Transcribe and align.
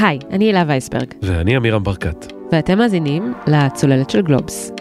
היי, 0.00 0.18
אני 0.30 0.44
הילה 0.44 0.64
וייסברג. 0.66 1.06
ואני 1.22 1.56
אמירם 1.56 1.82
ברקת. 1.82 2.32
ואתם 2.52 2.78
מאזינים 2.78 3.34
לצוללת 3.46 4.10
של 4.10 4.22
גלובס. 4.22 4.72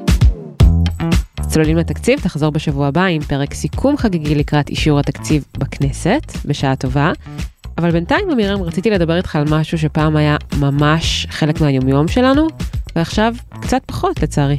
צוללים 1.47 1.77
לתקציב 1.77 2.19
תחזור 2.19 2.49
בשבוע 2.49 2.87
הבא 2.87 3.03
עם 3.03 3.21
פרק 3.21 3.53
סיכום 3.53 3.97
חגיגי 3.97 4.35
לקראת 4.35 4.69
אישור 4.69 4.99
התקציב 4.99 5.45
בכנסת, 5.57 6.21
בשעה 6.45 6.75
טובה. 6.75 7.11
אבל 7.77 7.91
בינתיים, 7.91 8.31
אמירם, 8.31 8.61
רציתי 8.61 8.89
לדבר 8.89 9.17
איתך 9.17 9.35
על 9.35 9.43
משהו 9.49 9.77
שפעם 9.77 10.15
היה 10.15 10.37
ממש 10.59 11.27
חלק 11.29 11.61
מהיומיום 11.61 12.07
שלנו, 12.07 12.47
ועכשיו 12.95 13.35
קצת 13.61 13.81
פחות 13.85 14.23
לצערי. 14.23 14.57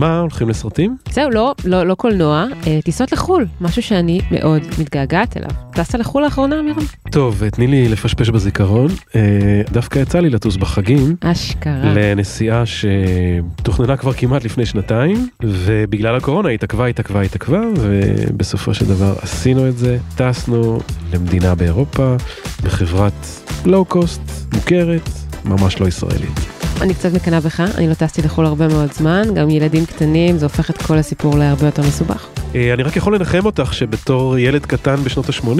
מה, 0.00 0.20
הולכים 0.20 0.48
לסרטים? 0.48 0.96
זהו, 1.10 1.30
לא, 1.30 1.54
לא, 1.64 1.86
לא 1.86 1.94
קולנוע, 1.94 2.46
אה, 2.66 2.78
טיסות 2.84 3.12
לחו"ל, 3.12 3.46
משהו 3.60 3.82
שאני 3.82 4.20
מאוד 4.30 4.62
מתגעגעת 4.78 5.36
אליו. 5.36 5.50
טסת 5.72 5.94
לחו"ל 5.94 6.22
לאחרונה, 6.22 6.60
אמירם? 6.60 6.82
טוב, 7.10 7.42
תני 7.48 7.66
לי 7.66 7.88
לפשפש 7.88 8.28
בזיכרון. 8.28 8.88
אה, 9.16 9.62
דווקא 9.72 9.98
יצא 9.98 10.20
לי 10.20 10.30
לטוס 10.30 10.56
בחגים. 10.56 11.16
אשכרה. 11.20 11.94
לנסיעה 11.94 12.62
שתוכננה 12.66 13.96
כבר 13.96 14.12
כמעט 14.12 14.44
לפני 14.44 14.66
שנתיים, 14.66 15.28
ובגלל 15.42 16.16
הקורונה 16.16 16.48
התעכבה, 16.48 16.86
התעכבה, 16.86 17.20
התעכבה, 17.20 17.60
ובסופו 17.80 18.74
של 18.74 18.86
דבר 18.86 19.14
עשינו 19.22 19.68
את 19.68 19.78
זה. 19.78 19.98
טסנו 20.16 20.78
למדינה 21.12 21.54
באירופה, 21.54 22.16
בחברת 22.64 23.26
לואו-קוסט, 23.64 24.22
מוכרת, 24.54 25.08
ממש 25.44 25.80
לא 25.80 25.86
ישראלית. 25.86 26.59
אני 26.80 26.94
קצת 26.94 27.12
מקנאה 27.14 27.40
בך, 27.40 27.60
אני 27.60 27.88
לא 27.88 27.94
טסתי 27.94 28.22
לחו"ל 28.22 28.46
הרבה 28.46 28.68
מאוד 28.68 28.92
זמן, 28.92 29.22
גם 29.34 29.50
ילדים 29.50 29.86
קטנים, 29.86 30.38
זה 30.38 30.46
הופך 30.46 30.70
את 30.70 30.82
כל 30.82 30.98
הסיפור 30.98 31.38
להרבה 31.38 31.66
יותר 31.66 31.82
מסובך. 31.82 32.28
אה, 32.54 32.74
אני 32.74 32.82
רק 32.82 32.96
יכול 32.96 33.14
לנחם 33.14 33.46
אותך 33.46 33.74
שבתור 33.74 34.38
ילד 34.38 34.66
קטן 34.66 34.96
בשנות 34.96 35.28
ה-80, 35.28 35.50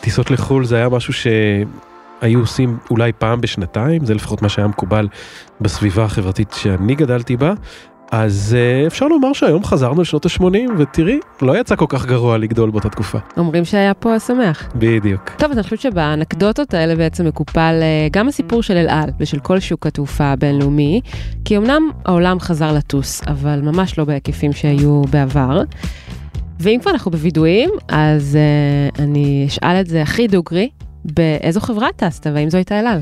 טיסות 0.00 0.30
לחו"ל 0.30 0.64
זה 0.64 0.76
היה 0.76 0.88
משהו 0.88 1.12
שהיו 1.12 2.40
עושים 2.40 2.78
אולי 2.90 3.12
פעם 3.12 3.40
בשנתיים, 3.40 4.04
זה 4.04 4.14
לפחות 4.14 4.42
מה 4.42 4.48
שהיה 4.48 4.68
מקובל 4.68 5.08
בסביבה 5.60 6.04
החברתית 6.04 6.52
שאני 6.52 6.94
גדלתי 6.94 7.36
בה, 7.36 7.52
אז 8.12 8.56
uh, 8.56 8.86
אפשר 8.86 9.08
לומר 9.08 9.32
שהיום 9.32 9.64
חזרנו 9.64 10.02
לשנות 10.02 10.26
ה-80 10.26 10.70
ותראי, 10.78 11.20
לא 11.42 11.60
יצא 11.60 11.76
כל 11.76 11.86
כך 11.88 12.06
גרוע 12.06 12.38
לגדול 12.38 12.70
באותה 12.70 12.88
תקופה. 12.88 13.18
אומרים 13.36 13.64
שהיה 13.64 13.94
פה 13.94 14.18
שמח. 14.18 14.68
בדיוק. 14.74 15.30
טוב, 15.38 15.50
אז 15.50 15.56
אני 15.56 15.62
חושבת 15.62 15.80
שבאנקדוטות 15.80 16.74
האלה 16.74 16.96
בעצם 16.96 17.26
מקופל 17.26 17.74
uh, 17.80 18.12
גם 18.12 18.28
הסיפור 18.28 18.62
של 18.62 18.76
אל 18.76 18.88
על 18.88 19.10
ושל 19.20 19.38
כל 19.38 19.60
שוק 19.60 19.86
התעופה 19.86 20.24
הבינלאומי, 20.24 21.00
כי 21.44 21.56
אמנם 21.56 21.82
העולם 22.04 22.40
חזר 22.40 22.72
לטוס, 22.72 23.22
אבל 23.26 23.60
ממש 23.62 23.98
לא 23.98 24.04
בהיקפים 24.04 24.52
שהיו 24.52 25.02
בעבר. 25.02 25.62
ואם 26.60 26.78
כבר 26.82 26.90
אנחנו 26.90 27.10
בווידויים, 27.10 27.70
אז 27.88 28.38
uh, 28.94 29.00
אני 29.02 29.44
אשאל 29.48 29.80
את 29.80 29.86
זה 29.86 30.02
הכי 30.02 30.26
דוגרי, 30.26 30.68
באיזו 31.04 31.60
חברה 31.60 31.88
טסת 31.96 32.26
והאם 32.34 32.50
זו 32.50 32.56
הייתה 32.56 32.80
אל 32.80 32.86
על? 32.86 33.00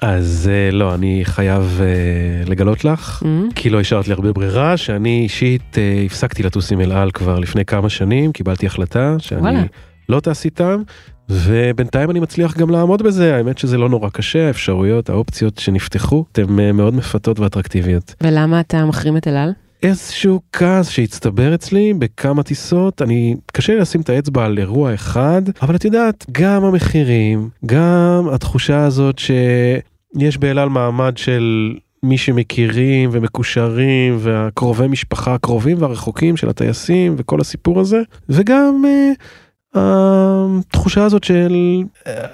אז 0.00 0.50
uh, 0.70 0.74
לא, 0.74 0.94
אני 0.94 1.20
חייב 1.24 1.80
uh, 1.80 2.50
לגלות 2.50 2.84
לך, 2.84 3.22
mm-hmm. 3.22 3.54
כי 3.54 3.70
לא 3.70 3.80
השארת 3.80 4.08
לי 4.08 4.14
הרבה 4.14 4.32
ברירה, 4.32 4.76
שאני 4.76 5.20
אישית 5.22 5.74
uh, 5.74 6.06
הפסקתי 6.06 6.42
לטוס 6.42 6.72
עם 6.72 6.80
אל 6.80 6.92
על 6.92 7.10
כבר 7.10 7.38
לפני 7.38 7.64
כמה 7.64 7.88
שנים, 7.88 8.32
קיבלתי 8.32 8.66
החלטה 8.66 9.16
שאני 9.18 9.40
וואלה. 9.40 9.62
לא 10.08 10.20
טס 10.20 10.44
איתם, 10.44 10.82
ובינתיים 11.28 12.10
אני 12.10 12.20
מצליח 12.20 12.56
גם 12.56 12.70
לעמוד 12.70 13.02
בזה, 13.02 13.36
האמת 13.36 13.58
שזה 13.58 13.78
לא 13.78 13.88
נורא 13.88 14.08
קשה, 14.08 14.46
האפשרויות, 14.46 15.10
האופציות 15.10 15.58
שנפתחו, 15.58 16.24
הן 16.38 16.76
מאוד 16.76 16.94
מפתות 16.94 17.40
ואטרקטיביות. 17.40 18.14
ולמה 18.20 18.60
אתה 18.60 18.84
מחרים 18.84 19.16
את 19.16 19.28
אל 19.28 19.36
על? 19.36 19.52
איזשהו 19.82 20.40
כעס 20.52 20.88
שהצטבר 20.88 21.54
אצלי 21.54 21.94
בכמה 21.94 22.42
טיסות, 22.42 23.02
אני, 23.02 23.36
קשה 23.52 23.74
לי 23.74 23.80
לשים 23.80 24.00
את 24.00 24.08
האצבע 24.08 24.44
על 24.44 24.58
אירוע 24.58 24.94
אחד, 24.94 25.42
אבל 25.62 25.76
את 25.76 25.84
יודעת, 25.84 26.26
גם 26.32 26.64
המחירים, 26.64 27.48
גם 27.66 28.28
התחושה 28.32 28.84
הזאת 28.84 29.18
שיש 29.18 30.38
באלעל 30.38 30.68
מעמד 30.68 31.16
של 31.16 31.74
מי 32.02 32.18
שמכירים 32.18 33.10
ומקושרים 33.12 34.16
והקרובי 34.20 34.86
משפחה 34.86 35.34
הקרובים 35.34 35.82
והרחוקים 35.82 36.36
של 36.36 36.48
הטייסים 36.48 37.14
וכל 37.18 37.40
הסיפור 37.40 37.80
הזה, 37.80 38.02
וגם... 38.28 38.84
Uh, 38.84 39.45
התחושה 39.80 41.04
הזאת 41.04 41.24
של 41.24 41.56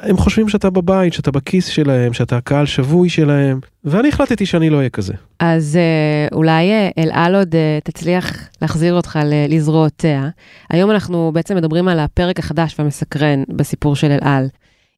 הם 0.03 0.17
חושבים 0.17 0.49
שאתה 0.49 0.71
בבית, 0.71 1.13
שאתה 1.13 1.31
בכיס 1.31 1.67
שלהם, 1.67 2.13
שאתה 2.13 2.41
קהל 2.41 2.67
שבוי 2.67 3.09
שלהם, 3.09 3.61
ואני 3.85 4.09
החלטתי 4.09 4.47
שאני 4.47 4.71
לא 4.71 4.77
אהיה 4.77 4.89
כזה. 4.89 5.13
אז 5.39 5.77
אה, 5.77 6.37
אולי 6.37 6.71
אה, 6.71 6.91
אלעל 6.99 7.35
עוד 7.35 7.55
אה, 7.55 7.79
תצליח 7.85 8.49
להחזיר 8.63 8.95
אותך 8.95 9.19
לזרועותיה. 9.49 10.29
היום 10.71 10.91
אנחנו 10.91 11.31
בעצם 11.35 11.57
מדברים 11.57 11.89
על 11.89 11.99
הפרק 11.99 12.39
החדש 12.39 12.75
והמסקרן 12.79 13.43
בסיפור 13.49 13.97
של 13.97 14.11
אלעל. 14.11 14.49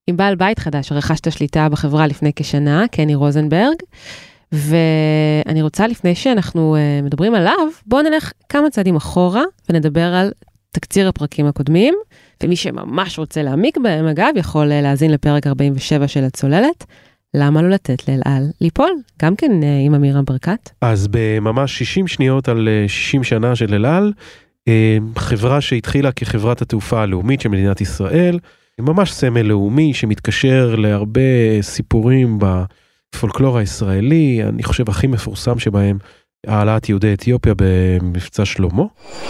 עם 0.06 0.16
בעל 0.16 0.34
בית 0.34 0.59
חדש 0.59 0.93
רכשת 0.93 1.32
שליטה 1.32 1.69
בחברה 1.69 2.06
לפני 2.06 2.32
כשנה, 2.37 2.84
קני 2.91 3.15
רוזנברג. 3.15 3.76
ואני 4.53 5.62
רוצה, 5.62 5.87
לפני 5.87 6.15
שאנחנו 6.15 6.76
מדברים 7.03 7.34
עליו, 7.34 7.69
בואו 7.87 8.03
נלך 8.03 8.32
כמה 8.49 8.71
צעדים 8.71 8.97
אחורה 8.97 9.43
ונדבר 9.69 10.15
על 10.15 10.31
תקציר 10.74 11.08
הפרקים 11.08 11.46
הקודמים, 11.46 11.94
ומי 12.42 12.56
שממש 12.56 13.18
רוצה 13.18 13.42
להעמיק 13.42 13.78
בהם, 13.78 14.06
אגב, 14.06 14.30
יכול 14.36 14.72
אה, 14.72 14.80
להאזין 14.80 15.10
לפרק 15.10 15.46
47 15.46 16.08
של 16.08 16.24
הצוללת. 16.24 16.84
למה 17.34 17.62
לא 17.62 17.70
לתת 17.70 18.08
לאל 18.08 18.20
על 18.24 18.46
ליפול? 18.60 18.90
גם 19.22 19.36
כן 19.36 19.62
אה, 19.62 19.78
עם 19.86 19.94
אמירה 19.94 20.22
ברקת. 20.22 20.70
אז 20.80 21.08
בממש 21.10 21.78
60 21.78 22.08
שניות 22.08 22.48
על 22.48 22.68
60 22.86 23.20
אה, 23.20 23.24
שנה 23.24 23.56
של 23.56 23.74
אל 23.74 23.86
על, 23.86 24.12
חברה 25.16 25.60
שהתחילה 25.60 26.12
כחברת 26.12 26.62
התעופה 26.62 27.02
הלאומית 27.02 27.40
של 27.40 27.48
מדינת 27.48 27.80
ישראל, 27.80 28.38
ממש 28.80 29.12
סמל 29.12 29.42
לאומי 29.42 29.94
שמתקשר 29.94 30.74
להרבה 30.74 31.20
סיפורים 31.62 32.38
בפולקלור 32.38 33.58
הישראלי, 33.58 34.42
אני 34.48 34.62
חושב 34.62 34.90
הכי 34.90 35.06
מפורסם 35.06 35.58
שבהם 35.58 35.98
העלאת 36.47 36.88
יהודי 36.88 37.15
אתיופיה 37.15 37.55
במבצע 37.56 38.44
שלמה. 38.44 38.82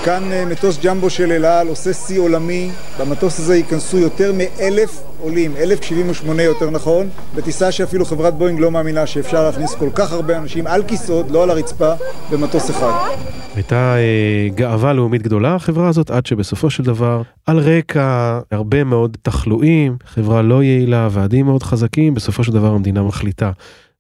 כאן 0.05 0.33
אה, 0.33 0.45
מטוס 0.45 0.79
ג'מבו 0.85 1.11
של 1.11 1.33
אל 1.33 1.45
על 1.45 1.69
עושה 1.69 1.93
שיא 1.93 2.21
עולמי, 2.21 2.71
במטוס 3.01 3.39
הזה 3.41 3.57
ייכנסו 3.57 3.99
יותר 3.99 4.33
מאלף 4.33 5.03
עולים, 5.21 5.57
אלף 5.57 5.83
שבעים 5.83 6.11
ושמונה 6.11 6.43
יותר 6.43 6.71
נכון, 6.71 7.09
בטיסה 7.35 7.73
שאפילו 7.73 8.05
חברת 8.05 8.35
בואינג 8.35 8.61
לא 8.61 8.71
מאמינה 8.71 9.07
שאפשר 9.07 9.45
להכניס 9.45 9.75
כל 9.75 9.91
כך 9.95 10.13
הרבה 10.13 10.39
אנשים 10.39 10.67
על 10.67 10.83
כיסאות, 10.83 11.31
לא 11.31 11.43
על 11.43 11.51
הרצפה, 11.51 11.93
במטוס 12.31 12.71
אחד. 12.71 12.93
הייתה 13.55 13.97
אה, 13.97 14.49
גאווה 14.55 14.93
לאומית 14.93 15.23
גדולה 15.23 15.55
החברה 15.55 15.89
הזאת, 15.89 16.11
עד 16.11 16.27
שבסופו 16.27 16.71
של 16.71 16.83
דבר, 16.83 17.23
על 17.47 17.59
רקע 17.59 18.39
הרבה 18.51 18.85
מאוד 18.85 19.17
תחלואים, 19.23 19.97
חברה 20.07 20.43
לא 20.43 20.63
יעילה, 20.63 21.09
ועדים 21.11 21.47
מאוד 21.47 21.63
חזקים, 21.63 22.15
בסופו 22.15 22.45
של 22.45 22.53
דבר 22.53 22.69
המדינה 22.75 23.03
מחליטה 23.03 23.51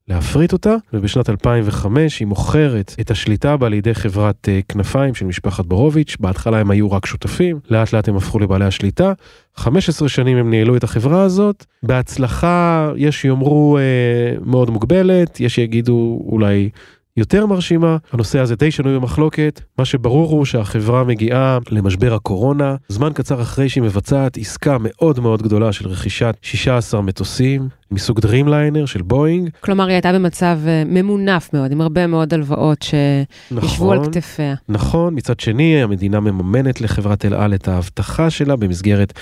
להפריט 0.08 0.52
אותה, 0.52 0.74
ובשנת 0.92 1.30
2005 1.30 2.18
היא 2.18 2.28
מוכרת 2.28 2.94
את 3.00 3.10
השליטה 3.10 3.56
בה 3.56 3.68
לידי 3.68 3.94
חברת 3.94 4.48
uh, 4.48 4.72
כנפיים 4.72 5.14
של 5.14 5.26
משפחת 5.26 5.64
בורוביץ', 5.64 6.16
בהתחלה 6.20 6.58
הם 6.58 6.70
היו 6.70 6.92
רק 6.92 7.06
שותפים, 7.06 7.60
לאט 7.70 7.92
לאט 7.92 8.08
הם 8.08 8.16
הפכו 8.16 8.38
לבעלי 8.38 8.64
השליטה. 8.64 9.12
15 9.56 10.08
שנים 10.08 10.36
הם 10.36 10.50
ניהלו 10.50 10.76
את 10.76 10.84
החברה 10.84 11.22
הזאת, 11.22 11.64
בהצלחה 11.82 12.90
יש 12.96 13.20
שיאמרו 13.20 13.78
אה, 13.78 14.48
מאוד 14.48 14.70
מוגבלת, 14.70 15.40
יש 15.40 15.54
שיגידו 15.54 16.22
אולי 16.26 16.70
יותר 17.16 17.46
מרשימה, 17.46 17.96
הנושא 18.12 18.38
הזה 18.38 18.56
די 18.56 18.70
שנוי 18.70 18.94
במחלוקת, 18.94 19.60
מה 19.78 19.84
שברור 19.84 20.30
הוא 20.30 20.44
שהחברה 20.44 21.04
מגיעה 21.04 21.58
למשבר 21.70 22.14
הקורונה, 22.14 22.76
זמן 22.88 23.12
קצר 23.14 23.42
אחרי 23.42 23.68
שהיא 23.68 23.82
מבצעת 23.82 24.36
עסקה 24.36 24.76
מאוד 24.80 25.20
מאוד 25.20 25.42
גדולה 25.42 25.72
של 25.72 25.88
רכישת 25.88 26.34
16 26.42 27.02
מטוסים 27.02 27.68
מסוג 27.90 28.20
דרימליינר 28.20 28.86
של 28.86 29.02
בואינג. 29.02 29.50
כלומר 29.60 29.86
היא 29.86 29.92
הייתה 29.92 30.12
במצב 30.12 30.58
אה, 30.66 30.82
ממונף 30.86 31.50
מאוד, 31.52 31.72
עם 31.72 31.80
הרבה 31.80 32.06
מאוד 32.06 32.34
הלוואות 32.34 32.82
שישבו 32.82 33.66
נכון, 33.66 33.98
על 33.98 34.04
כתפיה. 34.04 34.54
נכון, 34.68 35.14
מצד 35.14 35.40
שני 35.40 35.82
המדינה 35.82 36.20
מממנת 36.20 36.80
לחברת 36.80 37.24
אל 37.24 37.34
על 37.34 37.54
את 37.54 37.68
ההבטחה 37.68 38.30
שלה 38.30 38.56
במסגרת 38.56 39.12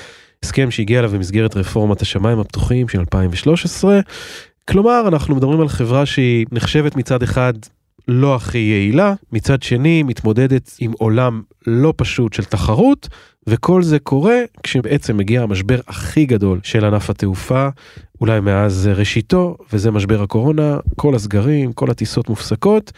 הסכם 0.45 0.71
שהגיע 0.71 0.99
אליו 0.99 1.11
במסגרת 1.11 1.57
רפורמת 1.57 2.01
השמיים 2.03 2.39
הפתוחים 2.39 2.89
של 2.89 2.99
2013. 2.99 4.00
כלומר 4.71 5.09
אנחנו 5.09 5.35
מדברים 5.35 5.61
על 5.61 5.69
חברה 5.69 6.06
שהיא 6.06 6.47
נחשבת 6.53 6.97
מצד 6.97 7.23
אחד 7.23 7.53
לא 8.08 8.34
הכי 8.34 8.58
יעילה, 8.58 9.14
מצד 9.32 9.62
שני 9.62 10.02
מתמודדת 10.02 10.76
עם 10.78 10.93
עולם 10.99 11.43
לא 11.66 11.94
פשוט 11.96 12.32
של 12.32 12.44
תחרות, 12.44 13.08
וכל 13.46 13.82
זה 13.82 13.99
קורה 13.99 14.37
כשבעצם 14.62 15.16
מגיע 15.16 15.43
המשבר 15.43 15.81
הכי 15.88 16.26
גדול 16.26 16.60
של 16.62 16.84
ענף 16.84 17.10
התעופה, 17.10 17.69
אולי 18.20 18.40
מאז 18.40 18.90
ראשיתו, 18.94 19.56
וזה 19.72 19.90
משבר 19.90 20.22
הקורונה, 20.22 20.78
כל 20.96 21.14
הסגרים, 21.14 21.72
כל 21.72 21.90
הטיסות 21.90 22.28
מופסקות, 22.28 22.93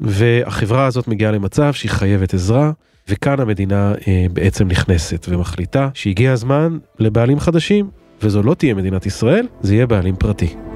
והחברה 0.00 0.86
הזאת 0.86 1.08
מגיעה 1.08 1.32
למצב 1.32 1.72
שהיא 1.72 1.90
חייבת 1.90 2.34
עזרה, 2.34 2.72
וכאן 3.08 3.40
המדינה 3.40 3.94
אה, 4.08 4.26
בעצם 4.32 4.68
נכנסת 4.68 5.26
ומחליטה 5.28 5.88
שהגיע 5.94 6.32
הזמן 6.32 6.78
לבעלים 6.98 7.40
חדשים, 7.40 7.90
וזו 8.22 8.42
לא 8.42 8.54
תהיה 8.54 8.74
מדינת 8.74 9.06
ישראל, 9.06 9.46
זה 9.60 9.74
יהיה 9.74 9.86
בעלים 9.86 10.16
פרטי. 10.16 10.73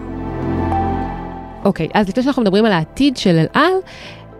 אוקיי, 1.65 1.89
אז 1.95 2.09
לפני 2.09 2.23
שאנחנו 2.23 2.43
מדברים 2.43 2.65
על 2.65 2.73
העתיד 2.73 3.17
של 3.17 3.31
אל 3.31 3.47
על, 3.55 3.73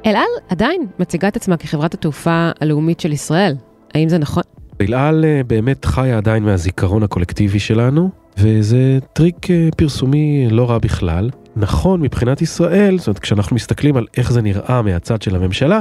אל 0.07 0.17
על 0.17 0.25
עדיין 0.49 0.87
מציגה 0.99 1.29
את 1.29 1.37
עצמה 1.37 1.57
כחברת 1.57 1.95
התעופה 1.95 2.51
הלאומית 2.61 3.01
של 3.01 3.13
ישראל. 3.13 3.57
האם 3.95 4.09
זה 4.09 4.19
נכון? 4.19 4.43
אל 4.81 4.95
על 4.95 5.25
אה, 5.25 5.41
באמת 5.47 5.85
חיה 5.85 6.17
עדיין 6.17 6.43
מהזיכרון 6.43 7.03
הקולקטיבי 7.03 7.59
שלנו, 7.59 8.11
וזה 8.39 8.99
טריק 9.13 9.51
אה, 9.51 9.69
פרסומי 9.77 10.49
לא 10.51 10.71
רע 10.71 10.79
בכלל. 10.79 11.31
נכון 11.57 12.01
מבחינת 12.01 12.43
ישראל, 12.43 12.99
זאת 12.99 13.07
אומרת 13.07 13.19
כשאנחנו 13.19 13.57
מסתכלים 13.57 13.97
על 13.97 14.07
איך 14.17 14.33
זה 14.33 14.43
נראה 14.43 14.83
מהצד 14.83 15.23
של 15.23 15.37
הממשלה, 15.37 15.81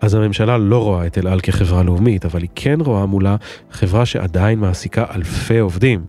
אז 0.00 0.14
הממשלה 0.14 0.58
לא 0.58 0.82
רואה 0.84 1.06
את 1.06 1.18
אל 1.18 1.28
על 1.28 1.40
כחברה 1.40 1.82
לאומית, 1.82 2.24
אבל 2.24 2.42
היא 2.42 2.50
כן 2.54 2.80
רואה 2.80 3.06
מולה 3.06 3.36
חברה 3.70 4.06
שעדיין 4.06 4.58
מעסיקה 4.58 5.04
אלפי 5.14 5.58
עובדים. 5.58 6.04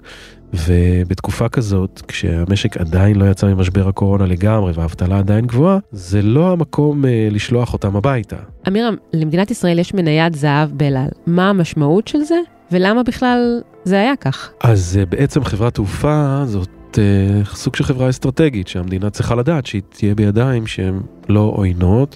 ובתקופה 0.53 1.49
כזאת, 1.49 2.01
כשהמשק 2.07 2.77
עדיין 2.77 3.15
לא 3.15 3.25
יצא 3.25 3.47
ממשבר 3.47 3.87
הקורונה 3.87 4.25
לגמרי 4.25 4.71
והאבטלה 4.75 5.19
עדיין 5.19 5.45
גבוהה, 5.45 5.77
זה 5.91 6.21
לא 6.21 6.51
המקום 6.51 7.05
אה, 7.05 7.27
לשלוח 7.31 7.73
אותם 7.73 7.95
הביתה. 7.95 8.35
אמירם, 8.67 8.95
למדינת 9.13 9.51
ישראל 9.51 9.79
יש 9.79 9.93
מניית 9.93 10.35
זהב 10.35 10.69
באל 10.73 10.97
על. 10.97 11.09
מה 11.27 11.49
המשמעות 11.49 12.07
של 12.07 12.19
זה, 12.19 12.39
ולמה 12.71 13.03
בכלל 13.03 13.61
זה 13.83 13.99
היה 13.99 14.15
כך? 14.15 14.49
אז 14.63 14.97
אה, 14.99 15.05
בעצם 15.05 15.43
חברת 15.43 15.73
תעופה 15.73 16.41
זאת 16.45 16.69
אה, 16.97 17.45
סוג 17.45 17.75
של 17.75 17.83
חברה 17.83 18.09
אסטרטגית 18.09 18.67
שהמדינה 18.67 19.09
צריכה 19.09 19.35
לדעת 19.35 19.65
שהיא 19.65 19.81
תהיה 19.89 20.15
בידיים 20.15 20.67
שהן 20.67 20.99
לא 21.29 21.51
עוינות. 21.55 22.15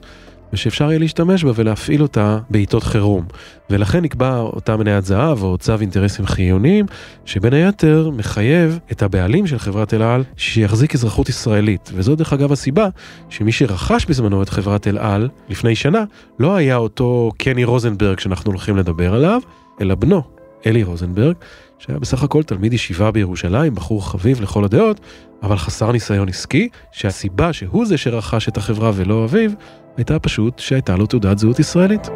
ושאפשר 0.54 0.90
יהיה 0.90 1.00
להשתמש 1.00 1.44
בה 1.44 1.52
ולהפעיל 1.56 2.02
אותה 2.02 2.40
בעיתות 2.50 2.84
חירום. 2.84 3.26
ולכן 3.70 4.02
נקבע 4.02 4.38
אותה 4.38 4.78
מניית 4.78 5.06
זהב 5.06 5.44
או 5.44 5.58
צו 5.58 5.76
אינטרסים 5.82 6.26
חיוניים, 6.26 6.86
שבין 7.26 7.54
היתר 7.54 8.10
מחייב 8.14 8.80
את 8.92 9.04
הבעלים 9.04 9.48
של 9.48 9.58
חברת 9.58 9.94
אל 9.94 10.02
על 10.02 10.24
שיחזיק 10.38 10.96
אזרחות 10.96 11.30
ישראלית. 11.30 11.92
וזו 11.94 12.16
דרך 12.16 12.34
אגב 12.34 12.52
הסיבה 12.52 12.88
שמי 13.30 13.52
שרכש 13.52 14.06
בזמנו 14.06 14.44
את 14.44 14.50
חברת 14.50 14.88
אל 14.88 14.98
על 14.98 15.30
לפני 15.50 15.76
שנה, 15.76 16.04
לא 16.40 16.56
היה 16.56 16.76
אותו 16.76 17.32
קני 17.38 17.64
רוזנברג 17.64 18.20
שאנחנו 18.20 18.52
הולכים 18.52 18.78
לדבר 18.78 19.14
עליו, 19.14 19.42
אלא 19.82 19.96
בנו, 19.96 20.22
אלי 20.66 20.84
רוזנברג, 20.84 21.36
שהיה 21.80 22.00
בסך 22.00 22.24
הכל 22.24 22.44
תלמיד 22.44 22.74
ישיבה 22.74 23.12
בירושלים, 23.12 23.76
בחור 23.76 24.10
חביב 24.12 24.42
לכל 24.42 24.64
הדעות, 24.64 25.00
אבל 25.44 25.58
חסר 25.58 25.92
ניסיון 25.92 26.30
עסקי, 26.30 26.70
שהסיבה 26.92 27.54
שהוא 27.54 27.86
זה 27.86 27.98
שרכש 27.98 28.48
את 28.48 28.58
החברה 28.58 28.92
ולא 28.96 29.24
אביו, 29.26 29.52
הייתה 29.98 30.19
פשוט 30.19 30.60
שהייתה 30.60 30.95
לו 30.95 31.06
תעודת 31.06 31.38
זהות 31.38 31.60
ישראלית. 31.60 32.10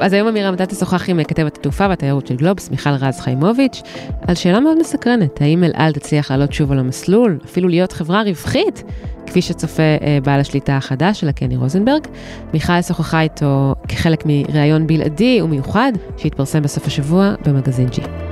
אז 0.00 0.12
היום 0.12 0.28
אמירם, 0.28 0.54
אתה 0.54 0.66
תשוחח 0.66 1.08
עם 1.08 1.24
כתבת 1.24 1.56
התעופה 1.56 1.86
והתיירות 1.88 2.26
של 2.26 2.36
גלובס, 2.36 2.70
מיכל 2.70 2.90
רז 2.90 3.20
חיימוביץ', 3.20 3.82
על 4.28 4.34
שאלה 4.34 4.60
מאוד 4.60 4.78
מסקרנת, 4.80 5.40
האם 5.42 5.64
אל 5.64 5.70
על 5.74 5.92
תצליח 5.92 6.30
לעלות 6.30 6.52
שוב 6.52 6.72
על 6.72 6.78
המסלול, 6.78 7.38
אפילו 7.44 7.68
להיות 7.68 7.92
חברה 7.92 8.22
רווחית, 8.22 8.84
כפי 9.26 9.42
שצופה 9.42 9.82
אה, 9.82 10.18
בעל 10.24 10.40
השליטה 10.40 10.76
החדש 10.76 11.20
שלה, 11.20 11.32
קני 11.32 11.56
רוזנברג. 11.56 12.06
מיכל 12.54 12.82
שוחחה 12.82 13.20
איתו 13.20 13.74
כחלק 13.88 14.22
מראיון 14.26 14.86
בלעדי 14.86 15.42
ומיוחד, 15.42 15.92
שהתפרסם 16.16 16.62
בסוף 16.62 16.86
השבוע 16.86 17.34
במגזין 17.46 17.88
G. 17.88 18.29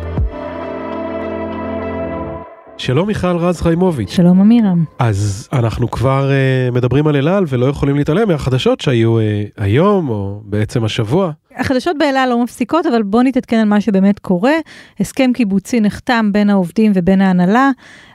שלום 2.78 3.06
מיכל 3.06 3.36
רז 3.36 3.60
חיימוביץ'. 3.60 4.10
שלום 4.10 4.40
אמירם. 4.40 4.84
אז 4.98 5.48
אנחנו 5.52 5.90
כבר 5.90 6.30
uh, 6.30 6.75
מדברים 6.75 7.06
על 7.06 7.16
אלעל 7.16 7.44
ולא 7.48 7.66
יכולים 7.66 7.96
להתעלם 7.96 8.28
מהחדשות 8.28 8.80
שהיו 8.80 9.19
uh, 9.19 9.22
היום 9.56 10.08
או 10.08 10.40
בעצם 10.44 10.84
השבוע. 10.84 11.30
החדשות 11.56 11.96
באלעל 11.98 12.28
לא 12.28 12.42
מפסיקות, 12.42 12.86
אבל 12.86 13.02
בוא 13.02 13.22
נתעדכן 13.22 13.56
על 13.56 13.69
מה 13.69 13.80
שבאמת 13.80 14.19
קורה. 14.19 14.52
הסכם 15.00 15.30
קיבוצי 15.34 15.80
נחתם 15.80 16.30
בין 16.32 16.50
העובדים 16.50 16.92
ובין 16.94 17.20
ההנהלה. 17.20 17.70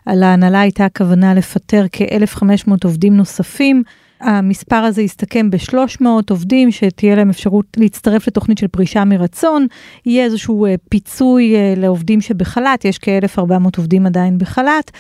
על 0.06 0.24
ההנהלה 0.24 0.60
הייתה 0.60 0.88
כוונה 0.98 1.34
לפטר 1.34 1.86
כ-1,500 1.92 2.72
עובדים 2.84 3.18
נוספים. 3.18 3.84
המספר 4.24 4.76
הזה 4.76 5.02
יסתכם 5.02 5.50
ב-300 5.50 6.06
עובדים 6.30 6.72
שתהיה 6.72 7.16
להם 7.16 7.30
אפשרות 7.30 7.66
להצטרף 7.78 8.28
לתוכנית 8.28 8.58
של 8.58 8.68
פרישה 8.68 9.06
מרצון, 9.06 9.68
יהיה 10.06 10.26
איזשהו 10.26 10.66
אה, 10.66 10.76
פיצוי 10.90 11.56
אה, 11.56 11.74
לעובדים 11.78 12.22
שבחל"ת, 12.22 12.86
יש 12.86 13.00
כ-1,400 13.00 13.78
עובדים 13.78 14.06
עדיין 14.06 14.38
בחל"ת. 14.38 14.92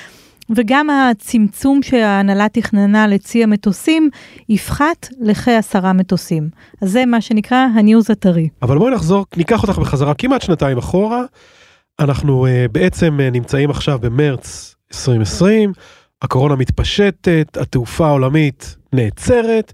וגם 0.50 0.90
הצמצום 0.90 1.84
שההנהלה 1.84 2.50
תכננה 2.50 3.08
לצי 3.08 3.44
המטוסים 3.44 4.10
יפחת 4.50 5.08
לכעשרה 5.20 5.94
מטוסים. 5.94 6.50
אז 6.81 6.92
זה 6.92 7.06
מה 7.06 7.22
שנקרא 7.22 7.68
הניוז 7.75 8.12
הטרי. 8.12 8.50
אבל 8.62 8.78
בואי 8.78 8.94
נחזור, 8.94 9.25
ניקח 9.38 9.64
אותך 9.64 9.80
בחזרה 9.80 10.14
כמעט 10.14 10.42
שנתיים 10.42 10.78
אחורה. 10.78 11.24
אנחנו 12.00 12.46
uh, 12.46 12.72
בעצם 12.72 13.18
uh, 13.20 13.31
נמצאים 13.34 13.70
עכשיו 13.70 14.00
במרץ 14.00 14.75
2020, 14.94 15.74
הקורונה 16.24 16.56
מתפשטת, 16.56 17.58
התעופה 17.62 18.08
העולמית 18.08 18.75
נעצרת. 18.94 19.74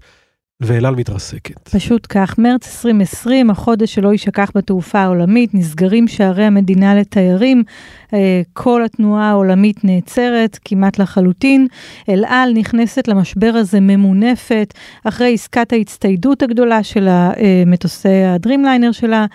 ואלעל 0.62 0.94
מתרסקת. 0.94 1.68
פשוט 1.68 2.06
כך, 2.10 2.38
מרץ 2.38 2.76
2020, 2.76 3.50
החודש 3.50 3.94
שלא 3.94 4.12
יישכח 4.12 4.50
בתעופה 4.54 5.00
העולמית, 5.00 5.54
נסגרים 5.54 6.08
שערי 6.08 6.44
המדינה 6.44 6.94
לתיירים, 6.94 7.62
אה, 8.14 8.42
כל 8.52 8.84
התנועה 8.84 9.30
העולמית 9.30 9.84
נעצרת 9.84 10.58
כמעט 10.64 10.98
לחלוטין. 10.98 11.66
אל 12.08 12.24
על 12.28 12.52
נכנסת 12.52 13.08
למשבר 13.08 13.52
הזה 13.54 13.80
ממונפת, 13.80 14.74
אחרי 15.04 15.34
עסקת 15.34 15.72
ההצטיידות 15.72 16.42
הגדולה 16.42 16.82
של 16.82 17.08
מטוסי 17.66 18.24
הדרימליינר 18.24 18.92
שלה. 18.92 19.26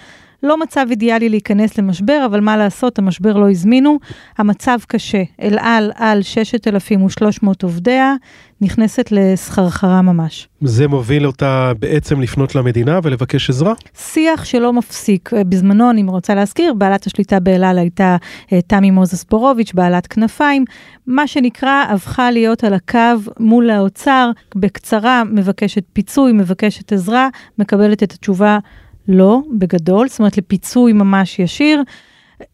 לא 0.43 0.59
מצב 0.59 0.85
אידיאלי 0.89 1.29
להיכנס 1.29 1.77
למשבר, 1.77 2.23
אבל 2.25 2.39
מה 2.39 2.57
לעשות, 2.57 2.99
המשבר 2.99 3.37
לא 3.37 3.49
הזמינו. 3.49 3.99
המצב 4.37 4.77
קשה. 4.87 5.23
אל 5.41 5.57
על 5.59 5.91
על 5.95 6.21
6,300 6.21 7.63
עובדיה, 7.63 8.15
נכנסת 8.61 9.11
לסחרחרה 9.11 10.01
ממש. 10.01 10.47
זה 10.61 10.87
מוביל 10.87 11.27
אותה 11.27 11.71
בעצם 11.79 12.21
לפנות 12.21 12.55
למדינה 12.55 12.99
ולבקש 13.03 13.49
עזרה? 13.49 13.73
שיח 13.97 14.45
שלא 14.45 14.73
מפסיק. 14.73 15.29
בזמנו, 15.33 15.89
אני 15.89 16.03
רוצה 16.07 16.35
להזכיר, 16.35 16.73
בעלת 16.73 17.07
השליטה 17.07 17.39
באל 17.39 17.63
על 17.63 17.77
הייתה 17.77 18.17
אה, 18.53 18.61
תמי 18.61 18.91
מוזס 18.91 19.25
בורוביץ', 19.29 19.73
בעלת 19.73 20.07
כנפיים. 20.07 20.65
מה 21.07 21.27
שנקרא, 21.27 21.83
הפכה 21.89 22.31
להיות 22.31 22.63
על 22.63 22.73
הקו 22.73 22.99
מול 23.39 23.69
האוצר, 23.69 24.31
בקצרה, 24.55 25.23
מבקשת 25.23 25.83
פיצוי, 25.93 26.31
מבקשת 26.31 26.93
עזרה, 26.93 27.27
מקבלת 27.59 28.03
את 28.03 28.11
התשובה. 28.11 28.59
לא, 29.07 29.41
בגדול, 29.57 30.07
זאת 30.07 30.19
אומרת 30.19 30.37
לפיצוי 30.37 30.93
ממש 30.93 31.39
ישיר. 31.39 31.83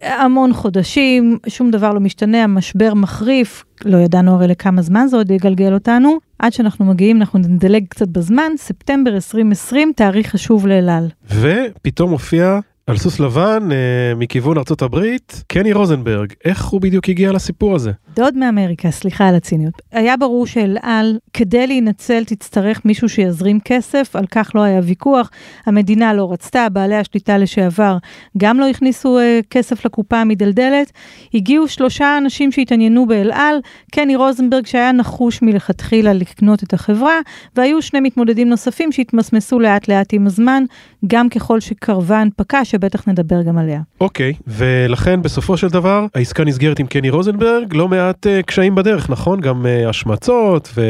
המון 0.02 0.54
חודשים, 0.54 1.38
שום 1.48 1.72
דבר 1.72 1.94
לא 1.94 2.00
משתנה, 2.00 2.44
המשבר 2.44 2.94
מחריף, 2.94 3.66
לא 3.86 3.98
ידענו 3.98 4.32
הרי 4.32 4.48
לכמה 4.48 4.82
זמן 4.82 5.08
זה 5.08 5.18
עוד 5.18 5.32
יגלגל 5.32 5.74
אותנו. 5.74 6.18
עד 6.40 6.54
שאנחנו 6.54 6.86
מגיעים, 6.86 7.18
אנחנו 7.18 7.40
נדלג 7.40 7.86
קצת 7.90 8.08
בזמן, 8.08 8.52
ספטמבר 8.58 9.14
2020, 9.16 9.92
תאריך 9.96 10.28
חשוב 10.28 10.68
לאלעל. 10.68 11.10
ופתאום 11.30 12.12
הופיע 12.12 12.60
על 12.88 12.98
סוס 12.98 13.20
לבן 13.20 13.70
אה, 13.72 14.16
מכיוון 14.16 14.58
ארצות 14.58 14.82
הברית, 14.82 15.44
קני 15.48 15.74
רוזנברג, 15.74 16.34
איך 16.46 16.66
הוא 16.66 16.82
בדיוק 16.82 17.10
הגיע 17.10 17.32
לסיפור 17.32 17.76
הזה? 17.76 17.92
דוד 18.16 18.38
מאמריקה, 18.38 18.92
סליחה 18.92 19.28
על 19.28 19.36
הציניות. 19.36 19.82
היה 19.92 20.18
ברור 20.18 20.48
שאל 20.48 20.78
על, 20.82 21.18
כדי 21.34 21.68
להינצל 21.68 22.24
תצטרך 22.24 22.86
מישהו 22.86 23.10
שיזרים 23.10 23.60
כסף, 23.66 24.16
על 24.16 24.26
כך 24.32 24.52
לא 24.56 24.62
היה 24.62 24.80
ויכוח. 24.84 25.30
המדינה 25.66 26.14
לא 26.14 26.32
רצתה, 26.32 26.70
בעלי 26.70 26.96
השליטה 26.96 27.38
לשעבר 27.38 27.98
גם 28.38 28.60
לא 28.60 28.70
הכניסו 28.70 29.20
אה, 29.20 29.40
כסף 29.50 29.86
לקופה 29.86 30.18
המדלדלת. 30.18 30.92
הגיעו 31.34 31.68
שלושה 31.68 32.18
אנשים 32.18 32.52
שהתעניינו 32.52 33.06
באל 33.06 33.32
על, 33.34 33.56
קני 33.92 34.16
רוזנברג 34.16 34.66
שהיה 34.66 34.92
נחוש 34.92 35.42
מלכתחילה 35.42 36.14
לקנות 36.14 36.64
את 36.64 36.74
החברה, 36.74 37.20
והיו 37.56 37.82
שני 37.82 38.00
מתמודדים 38.00 38.50
נוספים 38.50 38.92
שהתמסמסו 38.92 39.60
לאט 39.60 39.88
לאט 39.88 40.14
עם 40.14 40.28
הזמן, 40.28 40.64
גם 41.08 41.30
ככל 41.30 41.60
שקרבה 41.60 42.20
הנפקה, 42.20 42.66
שבטח 42.66 43.08
נדבר 43.08 43.42
גם 43.42 43.58
עליה. 43.58 43.82
אוקיי, 44.02 44.34
ולכן 44.48 45.22
בסופו 45.22 45.58
של 45.58 45.68
דבר 45.68 46.06
העסקה 46.16 46.44
נסגרת 46.44 46.80
עם 46.80 46.88
קני 46.88 47.10
רוזנברג, 47.10 47.74
לא 47.74 47.88
מעט 47.88 48.01
uh, 48.10 48.44
קשיים 48.46 48.76
בדרך, 48.76 49.10
נכון? 49.10 49.42
גם 49.42 49.66
uh, 49.66 49.90
השמצות 49.90 50.70
ו... 50.76 50.82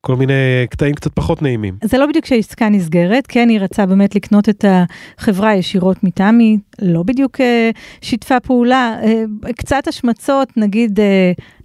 כל 0.00 0.16
מיני 0.16 0.66
קטעים 0.70 0.94
קצת 0.94 1.12
פחות 1.14 1.42
נעימים. 1.42 1.76
זה 1.84 1.98
לא 1.98 2.06
בדיוק 2.06 2.26
שהעסקה 2.26 2.68
נסגרת, 2.68 3.26
כן, 3.26 3.48
היא 3.48 3.60
רצה 3.60 3.86
באמת 3.86 4.14
לקנות 4.14 4.48
את 4.48 4.64
החברה 4.68 5.54
ישירות 5.54 6.04
מתמי, 6.04 6.58
לא 6.82 7.02
בדיוק 7.02 7.40
שיתפה 8.00 8.40
פעולה, 8.40 8.96
קצת 9.56 9.88
השמצות, 9.88 10.56
נגיד 10.56 10.98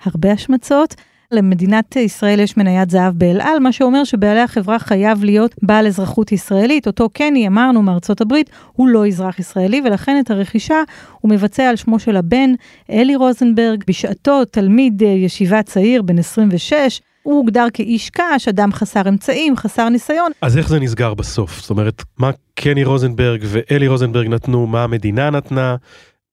הרבה 0.04 0.32
השמצות. 0.32 0.96
למדינת 1.32 1.96
ישראל 1.96 2.40
יש 2.40 2.58
מניית 2.58 2.90
זהב 2.90 3.14
באל 3.18 3.42
על, 3.42 3.60
מה 3.60 3.72
שאומר 3.72 4.04
שבעלי 4.04 4.40
החברה 4.40 4.80
חייב 4.80 5.24
להיות 5.24 5.56
בעל 5.62 5.88
אזרחות 5.88 6.32
ישראלית. 6.32 6.88
אותו 6.88 7.10
קני, 7.10 7.48
אמרנו, 7.48 7.82
מארצות 7.82 8.22
הברית, 8.22 8.50
הוא 8.74 8.88
לא 8.88 9.08
אזרח 9.08 9.40
ישראלי, 9.40 9.82
ולכן 9.86 10.20
את 10.20 10.32
הרכישה 10.32 10.84
הוא 11.22 11.32
מבצע 11.32 11.70
על 11.70 11.76
שמו 11.76 12.00
של 12.00 12.18
הבן, 12.18 12.54
אלי 12.90 13.16
רוזנברג, 13.16 13.84
בשעתו 13.88 14.46
תלמיד 14.46 15.04
אה, 15.04 15.08
ישיבה 15.08 15.64
צעיר, 15.64 16.02
בן 16.02 16.20
26, 16.20 17.02
הוא 17.24 17.38
הוגדר 17.38 17.66
כאיש 17.74 18.10
קש, 18.10 18.48
אדם 18.48 18.74
חסר 18.74 19.10
אמצעים, 19.10 19.58
חסר 19.58 19.90
ניסיון. 19.90 20.32
אז 20.42 20.58
איך 20.58 20.70
זה 20.70 20.80
נסגר 20.80 21.14
בסוף? 21.14 21.62
זאת 21.62 21.70
אומרת, 21.70 22.04
מה 22.18 22.32
קני 22.56 22.84
רוזנברג 22.84 23.44
ואלי 23.44 23.88
רוזנברג 23.88 24.28
נתנו, 24.28 24.68
מה 24.68 24.84
המדינה 24.84 25.30
נתנה? 25.30 25.76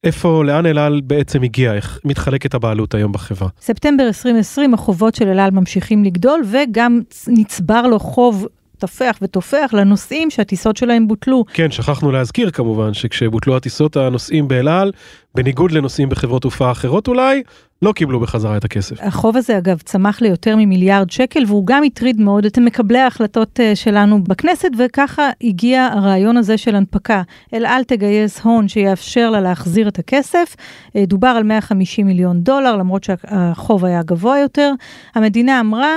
איפה, 0.07 0.45
לאן 0.45 0.67
אלעל 0.67 1.01
בעצם 1.05 1.43
הגיע, 1.43 1.75
איך 1.75 2.01
מתחלקת 2.05 2.55
הבעלות 2.55 2.95
היום 2.95 3.13
בחברה? 3.13 3.49
ספטמבר 3.61 4.07
2020 4.07 4.75
החובות 4.75 5.15
של 5.15 5.29
אלעל 5.29 5.51
ממשיכים 5.51 6.05
לגדול 6.05 6.43
וגם 6.45 7.01
נצבר 7.29 7.83
לו 7.83 7.99
חוב 7.99 8.47
טפח 8.79 9.19
וטופח 9.23 9.71
לנוסעים 9.73 10.31
שהטיסות 10.31 10.77
שלהם 10.77 11.09
בוטלו. 11.09 11.45
כן, 11.53 11.71
שכחנו 11.71 12.13
להזכיר 12.13 12.51
כמובן 12.51 12.95
שכשבוטלו 12.95 13.57
הטיסות 13.57 13.97
הנוסעים 13.97 14.49
באל 14.49 14.69
על, 14.69 14.93
בניגוד 15.35 15.71
לנוסעים 15.71 16.09
בחברות 16.09 16.43
תעופה 16.43 16.71
אחרות 16.71 17.09
אולי, 17.09 17.43
לא 17.83 17.93
קיבלו 17.93 18.21
בחזרה 18.21 18.57
את 18.57 18.65
הכסף. 18.65 18.97
החוב 19.01 19.37
הזה 19.37 19.59
אגב 19.59 19.79
צמח 19.79 20.21
ליותר 20.21 20.57
ממיליארד 20.57 21.11
שקל 21.11 21.43
והוא 21.47 21.67
גם 21.67 21.85
הטריד 21.85 22.21
מאוד 22.21 22.45
את 22.45 22.59
מקבלי 22.59 22.99
ההחלטות 22.99 23.61
אה, 23.61 23.77
שלנו 23.77 24.25
בכנסת 24.25 24.69
וככה 24.79 25.31
הגיע 25.43 25.89
הרעיון 25.93 26.37
הזה 26.37 26.59
של 26.59 26.75
הנפקה. 26.75 27.23
אל 27.55 27.67
על 27.67 27.85
תגייס 27.85 28.41
הון 28.41 28.69
שיאפשר 28.69 29.31
לה 29.31 29.41
להחזיר 29.41 29.89
את 29.89 29.99
הכסף. 29.99 30.57
אה, 30.97 31.05
דובר 31.07 31.29
על 31.29 31.43
150 31.43 32.07
מיליון 32.07 32.41
דולר 32.41 32.77
למרות 32.77 33.05
שהחוב 33.05 33.85
היה 33.85 34.03
גבוה 34.03 34.39
יותר. 34.39 34.73
המדינה 35.15 35.61
אמרה 35.61 35.93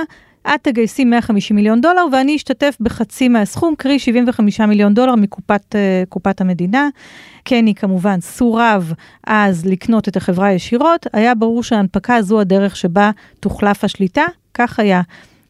את 0.54 0.60
תגייסי 0.62 1.04
150 1.04 1.56
מיליון 1.56 1.80
דולר 1.80 2.06
ואני 2.12 2.36
אשתתף 2.36 2.76
בחצי 2.80 3.28
מהסכום, 3.28 3.74
קרי 3.78 3.98
75 3.98 4.60
מיליון 4.60 4.94
דולר 4.94 5.14
מקופת 5.14 5.74
uh, 5.74 6.30
המדינה. 6.40 6.88
קני 7.44 7.74
כמובן 7.74 8.20
סורב 8.20 8.92
אז 9.26 9.66
לקנות 9.66 10.08
את 10.08 10.16
החברה 10.16 10.52
ישירות, 10.52 11.06
היה 11.12 11.34
ברור 11.34 11.62
שההנפקה 11.62 12.22
זו 12.22 12.40
הדרך 12.40 12.76
שבה 12.76 13.10
תוחלף 13.40 13.84
השליטה, 13.84 14.24
כך 14.54 14.78
היה. 14.78 15.00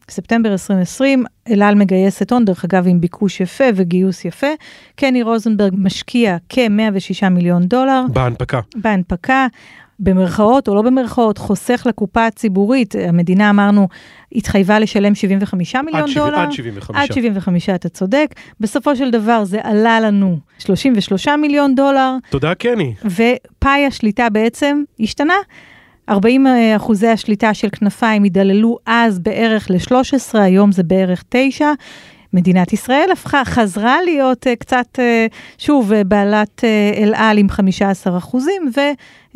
ספטמבר 0.09 0.51
2020, 0.51 1.23
אלעל 1.49 1.75
מגייסת 1.75 2.31
הון, 2.31 2.45
דרך 2.45 2.65
אגב 2.65 2.87
עם 2.87 3.01
ביקוש 3.01 3.41
יפה 3.41 3.63
וגיוס 3.75 4.25
יפה. 4.25 4.47
קני 4.95 5.23
רוזנברג 5.23 5.73
משקיע 5.77 6.37
כ-106 6.49 7.29
מיליון 7.29 7.63
דולר. 7.63 8.03
בהנפקה. 8.13 8.59
בהנפקה. 8.75 9.47
במרכאות 10.01 10.67
או 10.67 10.75
לא 10.75 10.81
במרכאות, 10.81 11.37
חוסך 11.37 11.83
לקופה 11.85 12.25
הציבורית, 12.25 12.95
המדינה 13.07 13.49
אמרנו, 13.49 13.87
התחייבה 14.31 14.79
לשלם 14.79 15.15
75 15.15 15.75
מיליון 15.75 16.09
עד 16.09 16.15
דולר. 16.15 16.39
עד 16.39 16.51
75. 16.51 16.97
עד 17.09 17.13
75, 17.13 17.69
אתה 17.69 17.89
צודק. 17.89 18.35
בסופו 18.59 18.95
של 18.95 19.11
דבר 19.11 19.43
זה 19.43 19.59
עלה 19.63 19.99
לנו 19.99 20.37
33 20.59 21.27
מיליון 21.27 21.75
דולר. 21.75 22.15
תודה, 22.29 22.55
קני. 22.55 22.93
ופאי 23.05 23.85
השליטה 23.85 24.29
בעצם 24.29 24.83
השתנה. 24.99 25.33
40 26.09 26.47
אחוזי 26.75 27.07
השליטה 27.07 27.53
של 27.53 27.67
כנפיים 27.71 28.23
הידללו 28.23 28.77
אז 28.85 29.19
בערך 29.19 29.71
ל-13, 29.71 30.37
היום 30.39 30.71
זה 30.71 30.83
בערך 30.83 31.23
9. 31.29 31.71
מדינת 32.33 32.73
ישראל 32.73 33.09
הפכה, 33.11 33.45
חזרה 33.45 33.97
להיות 34.05 34.47
uh, 34.47 34.55
קצת, 34.59 34.85
uh, 34.95 35.33
שוב, 35.57 35.91
uh, 35.91 36.03
בעלת 36.03 36.63
אל 36.97 37.13
על 37.15 37.37
עם 37.37 37.49
15 37.49 38.17
אחוזים, 38.17 38.71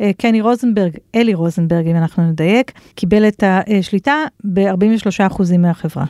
וקני 0.00 0.40
רוזנברג, 0.40 0.92
אלי 1.14 1.34
רוזנברג, 1.34 1.86
אם 1.86 1.96
אנחנו 1.96 2.22
נדייק, 2.22 2.72
קיבל 2.94 3.28
את 3.28 3.42
השליטה 3.46 4.14
ב-43 4.44 5.26
אחוזים 5.26 5.62
מהחברה. 5.62 6.04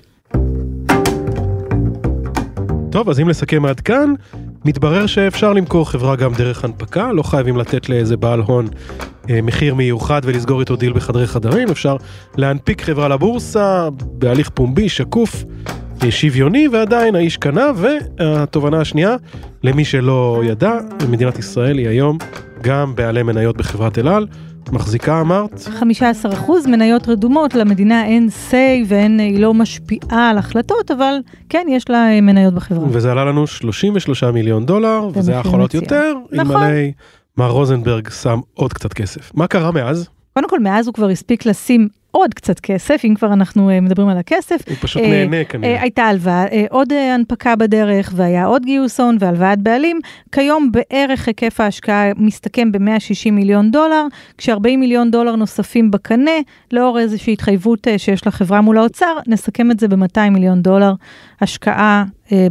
טוב, 2.90 3.08
אז 3.08 3.20
אם 3.20 3.28
לסכם 3.28 3.64
עד 3.64 3.80
כאן, 3.80 4.14
מתברר 4.64 5.06
שאפשר 5.06 5.52
למכור 5.52 5.90
חברה 5.90 6.16
גם 6.16 6.34
דרך 6.34 6.64
הנפקה, 6.64 7.12
לא 7.12 7.22
חייבים 7.22 7.56
לתת 7.56 7.88
לאיזה 7.88 8.16
בעל 8.16 8.40
הון 8.40 8.68
אה, 9.30 9.42
מחיר 9.42 9.74
מיוחד 9.74 10.20
ולסגור 10.24 10.60
איתו 10.60 10.76
דיל 10.76 10.92
בחדרי 10.92 11.26
חדרים, 11.26 11.68
אפשר 11.70 11.96
להנפיק 12.36 12.82
חברה 12.82 13.08
לבורסה 13.08 13.88
בהליך 13.90 14.48
פומבי, 14.48 14.88
שקוף, 14.88 15.44
שוויוני 16.10 16.68
ועדיין 16.68 17.14
האיש 17.14 17.36
קנה 17.36 17.66
והתובנה 17.76 18.80
השנייה 18.80 19.16
למי 19.62 19.84
שלא 19.84 20.42
ידע 20.44 20.72
מדינת 21.08 21.38
ישראל 21.38 21.78
היא 21.78 21.88
היום 21.88 22.18
גם 22.62 22.94
בעלי 22.94 23.22
מניות 23.22 23.56
בחברת 23.56 23.98
אל 23.98 24.08
על. 24.08 24.26
מחזיקה 24.72 25.20
אמרת? 25.20 25.60
15 25.60 26.32
אחוז 26.32 26.66
מניות 26.66 27.08
רדומות, 27.08 27.54
למדינה 27.54 28.06
אין 28.06 28.28
say 28.50 28.84
ואין, 28.86 29.18
היא 29.20 29.40
לא 29.40 29.54
משפיעה 29.54 30.30
על 30.30 30.38
החלטות, 30.38 30.90
אבל 30.90 31.14
כן, 31.48 31.66
יש 31.70 31.90
לה 31.90 32.20
מניות 32.20 32.54
בחברה. 32.54 32.86
וזה 32.90 33.12
עלה 33.12 33.24
לנו 33.24 33.46
33 33.46 34.24
מיליון 34.24 34.66
דולר, 34.66 35.08
וזה 35.14 35.32
היה 35.32 35.40
יכול 35.40 35.58
להיות 35.58 35.74
יותר, 35.74 36.14
נכון. 36.32 36.56
אלמלא 36.56 36.90
מר 37.38 37.50
רוזנברג 37.50 38.08
שם 38.10 38.40
עוד 38.54 38.72
קצת 38.72 38.92
כסף. 38.92 39.32
מה 39.34 39.46
קרה 39.46 39.70
מאז? 39.70 40.08
קודם 40.34 40.48
כל, 40.48 40.60
מאז 40.60 40.86
הוא 40.86 40.94
כבר 40.94 41.08
הספיק 41.08 41.46
לשים 41.46 41.88
עוד 42.16 42.34
קצת 42.34 42.60
כסף, 42.60 43.00
אם 43.04 43.14
כבר 43.14 43.32
אנחנו 43.32 43.70
uh, 43.70 43.80
מדברים 43.80 44.08
על 44.08 44.18
הכסף. 44.18 44.60
הוא 44.68 44.76
פשוט 44.80 45.02
uh, 45.02 45.06
נהנה 45.06 45.44
כנראה. 45.44 45.76
Uh, 45.76 45.80
הייתה 45.80 46.02
הלוואה, 46.02 46.46
uh, 46.46 46.50
עוד 46.70 46.92
uh, 46.92 46.96
הנפקה 47.14 47.56
בדרך, 47.56 48.12
והיה 48.16 48.44
עוד 48.44 48.64
גיוס 48.64 49.00
הון 49.00 49.16
והלוואת 49.20 49.58
בעלים. 49.58 50.00
כיום 50.32 50.70
בערך 50.72 51.26
היקף 51.26 51.60
ההשקעה 51.60 52.10
מסתכם 52.16 52.72
ב-160 52.72 53.30
מיליון 53.32 53.70
דולר, 53.70 54.06
כש-40 54.38 54.76
מיליון 54.78 55.10
דולר 55.10 55.36
נוספים 55.36 55.90
בקנה, 55.90 56.30
לאור 56.72 56.98
איזושהי 56.98 57.32
התחייבות 57.32 57.86
שיש 57.96 58.26
לחברה 58.26 58.60
מול 58.60 58.78
האוצר, 58.78 59.16
נסכם 59.26 59.70
את 59.70 59.80
זה 59.80 59.88
ב-200 59.88 60.30
מיליון 60.30 60.62
דולר 60.62 60.92
השקעה 61.40 62.04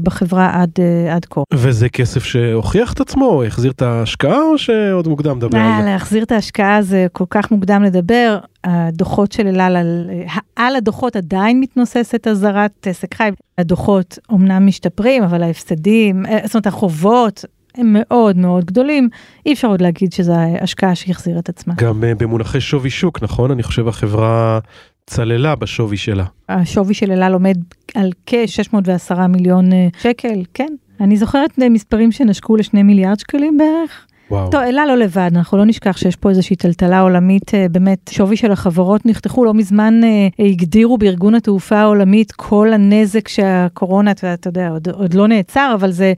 בחברה 0.03 0.61
עד, 0.61 0.69
עד 1.11 1.25
כה. 1.25 1.41
וזה 1.53 1.89
כסף 1.89 2.23
שהוכיח 2.23 2.93
את 2.93 2.99
עצמו, 2.99 3.43
החזיר 3.43 3.71
את 3.71 3.81
ההשקעה 3.81 4.41
או 4.41 4.57
שעוד 4.57 5.07
מוקדם 5.07 5.37
לדבר 5.37 5.57
על 5.57 5.81
זה? 5.81 5.89
להחזיר 5.89 6.23
את 6.23 6.31
ההשקעה 6.31 6.81
זה 6.81 7.07
כל 7.11 7.25
כך 7.29 7.51
מוקדם 7.51 7.83
לדבר. 7.83 8.39
הדוחות 8.63 9.31
של 9.31 9.47
אלעל, 9.47 9.75
על, 9.75 10.09
על 10.55 10.75
הדוחות 10.75 11.15
עדיין 11.15 11.59
מתנוססת 11.59 12.27
אזהרת 12.27 12.87
עסק 12.87 13.15
חי. 13.15 13.29
הדוחות 13.57 14.19
אומנם 14.29 14.67
משתפרים, 14.67 15.23
אבל 15.23 15.43
ההפסדים, 15.43 16.23
זאת 16.43 16.55
אומרת 16.55 16.67
החובות, 16.67 17.45
הם 17.75 17.95
מאוד 17.99 18.37
מאוד 18.37 18.65
גדולים, 18.65 19.09
אי 19.45 19.53
אפשר 19.53 19.67
עוד 19.67 19.81
להגיד 19.81 20.13
שזו 20.13 20.33
השקעה 20.61 20.95
שהחזירה 20.95 21.39
את 21.39 21.49
עצמה. 21.49 21.73
גם 21.77 22.03
במונחי 22.17 22.61
שווי 22.61 22.89
שוק, 22.89 23.23
נכון? 23.23 23.51
אני 23.51 23.63
חושב 23.63 23.87
החברה 23.87 24.59
צללה 25.05 25.55
בשווי 25.55 25.97
שלה. 25.97 26.25
השווי 26.49 26.93
של 26.93 27.11
אלעל 27.11 27.33
עומד 27.33 27.57
על 27.95 28.11
כ-610 28.25 29.27
מיליון 29.27 29.69
שקל, 30.01 30.43
כן. 30.53 30.73
אני 30.99 31.17
זוכרת 31.17 31.57
מספרים 31.57 32.11
שנשקו 32.11 32.55
לשני 32.55 32.83
מיליארד 32.83 33.19
שקלים 33.19 33.57
בערך. 33.57 34.05
וואו. 34.31 34.51
טוב, 34.51 34.61
אלה 34.61 34.85
לא 34.85 34.97
לבד, 34.97 35.31
אנחנו 35.35 35.57
לא 35.57 35.65
נשכח 35.65 35.97
שיש 35.97 36.15
פה 36.15 36.29
איזושהי 36.29 36.55
טלטלה 36.55 36.99
עולמית, 36.99 37.51
באמת, 37.71 38.09
שווי 38.13 38.37
של 38.37 38.51
החברות 38.51 39.05
נחתכו, 39.05 39.45
לא 39.45 39.53
מזמן 39.53 40.01
אה, 40.03 40.27
הגדירו 40.45 40.97
בארגון 40.97 41.35
התעופה 41.35 41.77
העולמית 41.77 42.31
כל 42.31 42.73
הנזק 42.73 43.27
שהקורונה, 43.27 44.11
אתה 44.11 44.35
יודע, 44.45 44.69
עוד, 44.69 44.87
עוד 44.89 45.13
לא 45.13 45.27
נעצר, 45.27 45.71
אבל 45.79 45.91
זה 45.91 46.13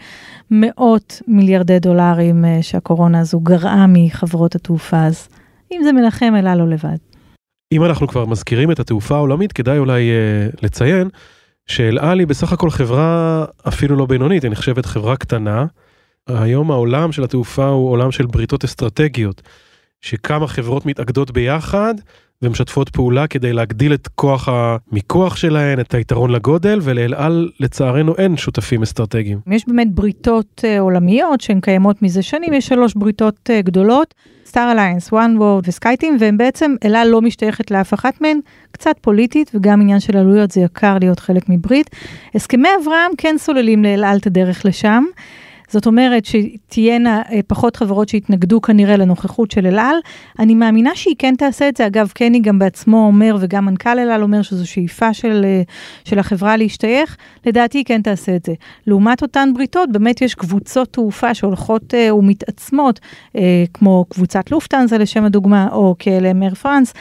מאות 0.52 1.22
מיליארדי 1.28 1.80
דולרים 1.80 2.46
אה, 2.46 2.60
שהקורונה 2.62 3.20
הזו 3.20 3.40
גרעה 3.40 3.86
מחברות 3.90 4.56
התעופה, 4.56 5.04
אז 5.04 5.28
אם 5.72 5.82
זה 5.84 5.92
מנחם, 5.92 6.34
אלה 6.38 6.56
לא 6.56 6.68
לבד. 6.68 6.98
אם 7.72 7.84
אנחנו 7.84 8.08
כבר 8.08 8.26
מזכירים 8.26 8.72
את 8.72 8.80
התעופה 8.80 9.16
העולמית, 9.16 9.54
כדאי 9.54 9.78
אולי 9.78 10.10
אה, 10.10 10.50
לציין 10.62 11.10
שאל 11.66 12.00
על 12.00 12.20
היא 12.20 12.28
בסך 12.28 12.54
הכל 12.54 12.70
חברה 12.70 13.46
אפילו 13.68 13.96
לא 13.96 14.06
בינונית, 14.06 14.44
היא 14.44 14.52
נחשבת 14.52 14.86
חברה 14.86 15.18
קטנה. 15.18 15.66
היום 16.28 16.72
העולם 16.72 17.12
של 17.12 17.24
התעופה 17.24 17.68
הוא 17.68 17.92
עולם 17.92 18.12
של 18.12 18.26
בריתות 18.26 18.64
אסטרטגיות, 18.64 19.42
שכמה 20.02 20.48
חברות 20.48 20.86
מתאגדות 20.86 21.32
ביחד 21.32 21.94
ומשתפות 22.42 22.90
פעולה 22.90 23.28
כדי 23.28 23.54
להגדיל 23.54 23.94
את 23.94 24.08
כוח 24.08 24.50
המיקוח 24.52 25.36
שלהן, 25.36 25.80
את 25.80 25.94
היתרון 25.94 26.30
לגודל, 26.32 26.80
ולאל 26.84 27.14
על 27.14 27.50
לצערנו 27.60 28.16
אין 28.18 28.38
שותפים 28.38 28.82
אסטרטגיים. 28.82 29.40
יש 29.52 29.66
באמת 29.68 29.92
בריתות 29.92 30.64
uh, 30.66 30.80
עולמיות 30.80 31.42
שהן 31.42 31.60
קיימות 31.60 32.02
מזה 32.02 32.22
שנים, 32.22 32.54
יש 32.54 32.68
שלוש 32.68 32.94
בריתות 32.94 33.50
uh, 33.50 33.66
גדולות, 33.66 34.14
סטאר 34.46 34.72
אליינס, 34.72 35.12
וואן 35.12 35.38
וורד 35.38 35.64
וסקייטים, 35.68 36.18
והם 36.20 36.38
בעצם, 36.38 36.76
אל 36.86 36.96
על 36.96 37.08
לא 37.08 37.22
משתייכת 37.22 37.72
לאף 37.72 37.94
אחת 37.94 38.22
מהן, 38.22 38.40
קצת 38.72 38.96
פוליטית, 39.02 39.52
וגם 39.54 39.82
עניין 39.82 40.00
של 40.00 40.18
עלויות, 40.18 40.52
זה 40.52 40.62
יקר 40.62 40.98
להיות 41.02 41.20
חלק 41.20 41.50
מברית. 41.50 41.90
הסכמי 42.36 42.70
אברהם 42.84 43.12
כן 43.18 43.36
סוללים 43.38 43.84
לאל 43.84 44.04
על 44.04 44.18
את 44.18 44.28
הדרך 44.28 44.66
לשם. 44.66 45.04
זאת 45.70 45.86
אומרת 45.86 46.26
שתהיינה 46.26 47.22
אה, 47.32 47.40
פחות 47.48 47.76
חברות 47.76 48.10
שיתנגדו 48.10 48.62
כנראה 48.62 48.98
לנוכחות 48.98 49.52
של 49.52 49.68
אל 49.68 49.80
על. 49.80 49.96
אני 50.40 50.56
מאמינה 50.56 50.96
שהיא 50.96 51.16
כן 51.20 51.36
תעשה 51.38 51.70
את 51.70 51.78
זה, 51.78 51.88
אגב, 51.88 52.12
קני 52.14 52.40
גם 52.40 52.60
בעצמו 52.60 52.98
אומר, 53.08 53.38
וגם 53.40 53.66
מנכ"ל 53.66 54.00
אל 54.00 54.12
על 54.12 54.24
אומר 54.24 54.42
שזו 54.42 54.70
שאיפה 54.70 55.14
של, 55.14 55.42
אה, 55.46 55.62
של 56.04 56.20
החברה 56.20 56.58
להשתייך, 56.58 57.18
לדעתי 57.46 57.78
היא 57.78 57.86
כן 57.86 58.02
תעשה 58.02 58.36
את 58.36 58.46
זה. 58.46 58.54
לעומת 58.88 59.22
אותן 59.22 59.54
בריתות, 59.54 59.92
באמת 59.92 60.22
יש 60.22 60.36
קבוצות 60.36 60.94
תעופה 60.94 61.34
שהולכות 61.34 61.94
uh, 61.94 62.14
ומתעצמות, 62.14 63.00
uh, 63.36 63.40
כמו 63.74 64.06
קבוצת 64.10 64.52
לופטנזה 64.52 64.98
לשם 64.98 65.24
הדוגמה, 65.24 65.68
או 65.72 65.96
KLM 66.04 66.44
אר 66.44 66.54
פרנס. 66.54 66.94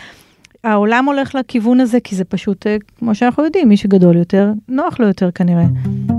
העולם 0.64 1.04
הולך 1.04 1.34
לכיוון 1.34 1.80
הזה 1.80 2.00
כי 2.00 2.16
זה 2.16 2.24
פשוט, 2.24 2.66
כמו 2.98 3.14
שאנחנו 3.14 3.44
יודעים, 3.44 3.68
מי 3.68 3.76
שגדול 3.76 4.16
יותר, 4.16 4.52
נוח 4.68 5.00
לו 5.00 5.06
יותר 5.06 5.30
כנראה. 5.30 6.15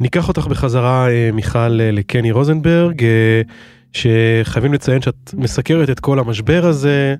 ניקח 0.00 0.28
אותך 0.28 0.46
בחזרה, 0.46 1.06
מיכל, 1.32 1.68
לקני 1.68 2.30
רוזנברג, 2.30 3.02
שחייבים 3.92 4.72
לציין 4.72 5.02
שאת 5.02 5.34
מסקרת 5.34 5.90
את 5.90 6.00
כל 6.00 6.18
המשבר 6.18 6.66
הזה 6.66 7.14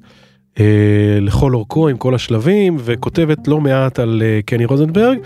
לכל 1.20 1.54
אורכו 1.54 1.88
עם 1.88 1.96
כל 1.96 2.14
השלבים, 2.14 2.76
וכותבת 2.78 3.48
לא 3.48 3.60
מעט 3.60 3.98
על 3.98 4.22
קני 4.46 4.64
רוזנברג, 4.64 5.18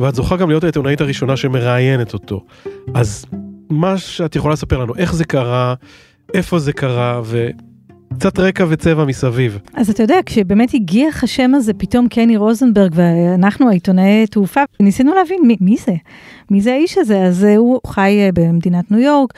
ואת 0.00 0.14
זוכה 0.14 0.36
גם 0.36 0.48
להיות 0.48 0.64
העיתונאית 0.64 1.00
הראשונה 1.00 1.36
שמראיינת 1.36 2.12
אותו. 2.12 2.44
אז 2.94 3.24
מה 3.70 3.98
שאת 3.98 4.36
יכולה 4.36 4.52
לספר 4.52 4.78
לנו, 4.78 4.96
איך 4.96 5.14
זה 5.14 5.24
קרה, 5.24 5.74
איפה 6.34 6.58
זה 6.58 6.72
קרה, 6.72 7.20
קצת 8.18 8.38
רקע 8.38 8.64
וצבע 8.68 9.04
מסביב. 9.04 9.58
אז 9.74 9.90
אתה 9.90 10.02
יודע, 10.02 10.16
כשבאמת 10.26 10.74
הגיע 10.74 11.08
לך 11.08 11.24
השם 11.24 11.54
הזה, 11.54 11.72
פתאום 11.74 12.08
קני 12.08 12.36
רוזנברג 12.36 12.92
ואנחנו 12.94 13.68
העיתונאי 13.68 14.26
תעופה, 14.26 14.60
ניסינו 14.80 15.14
להבין 15.14 15.38
מי, 15.46 15.56
מי 15.60 15.76
זה, 15.86 15.94
מי 16.50 16.60
זה 16.60 16.72
האיש 16.72 16.98
הזה, 16.98 17.18
אז 17.22 17.44
הוא 17.56 17.80
חי 17.86 18.18
אה, 18.20 18.30
במדינת 18.34 18.90
ניו 18.90 19.00
יורק, 19.00 19.32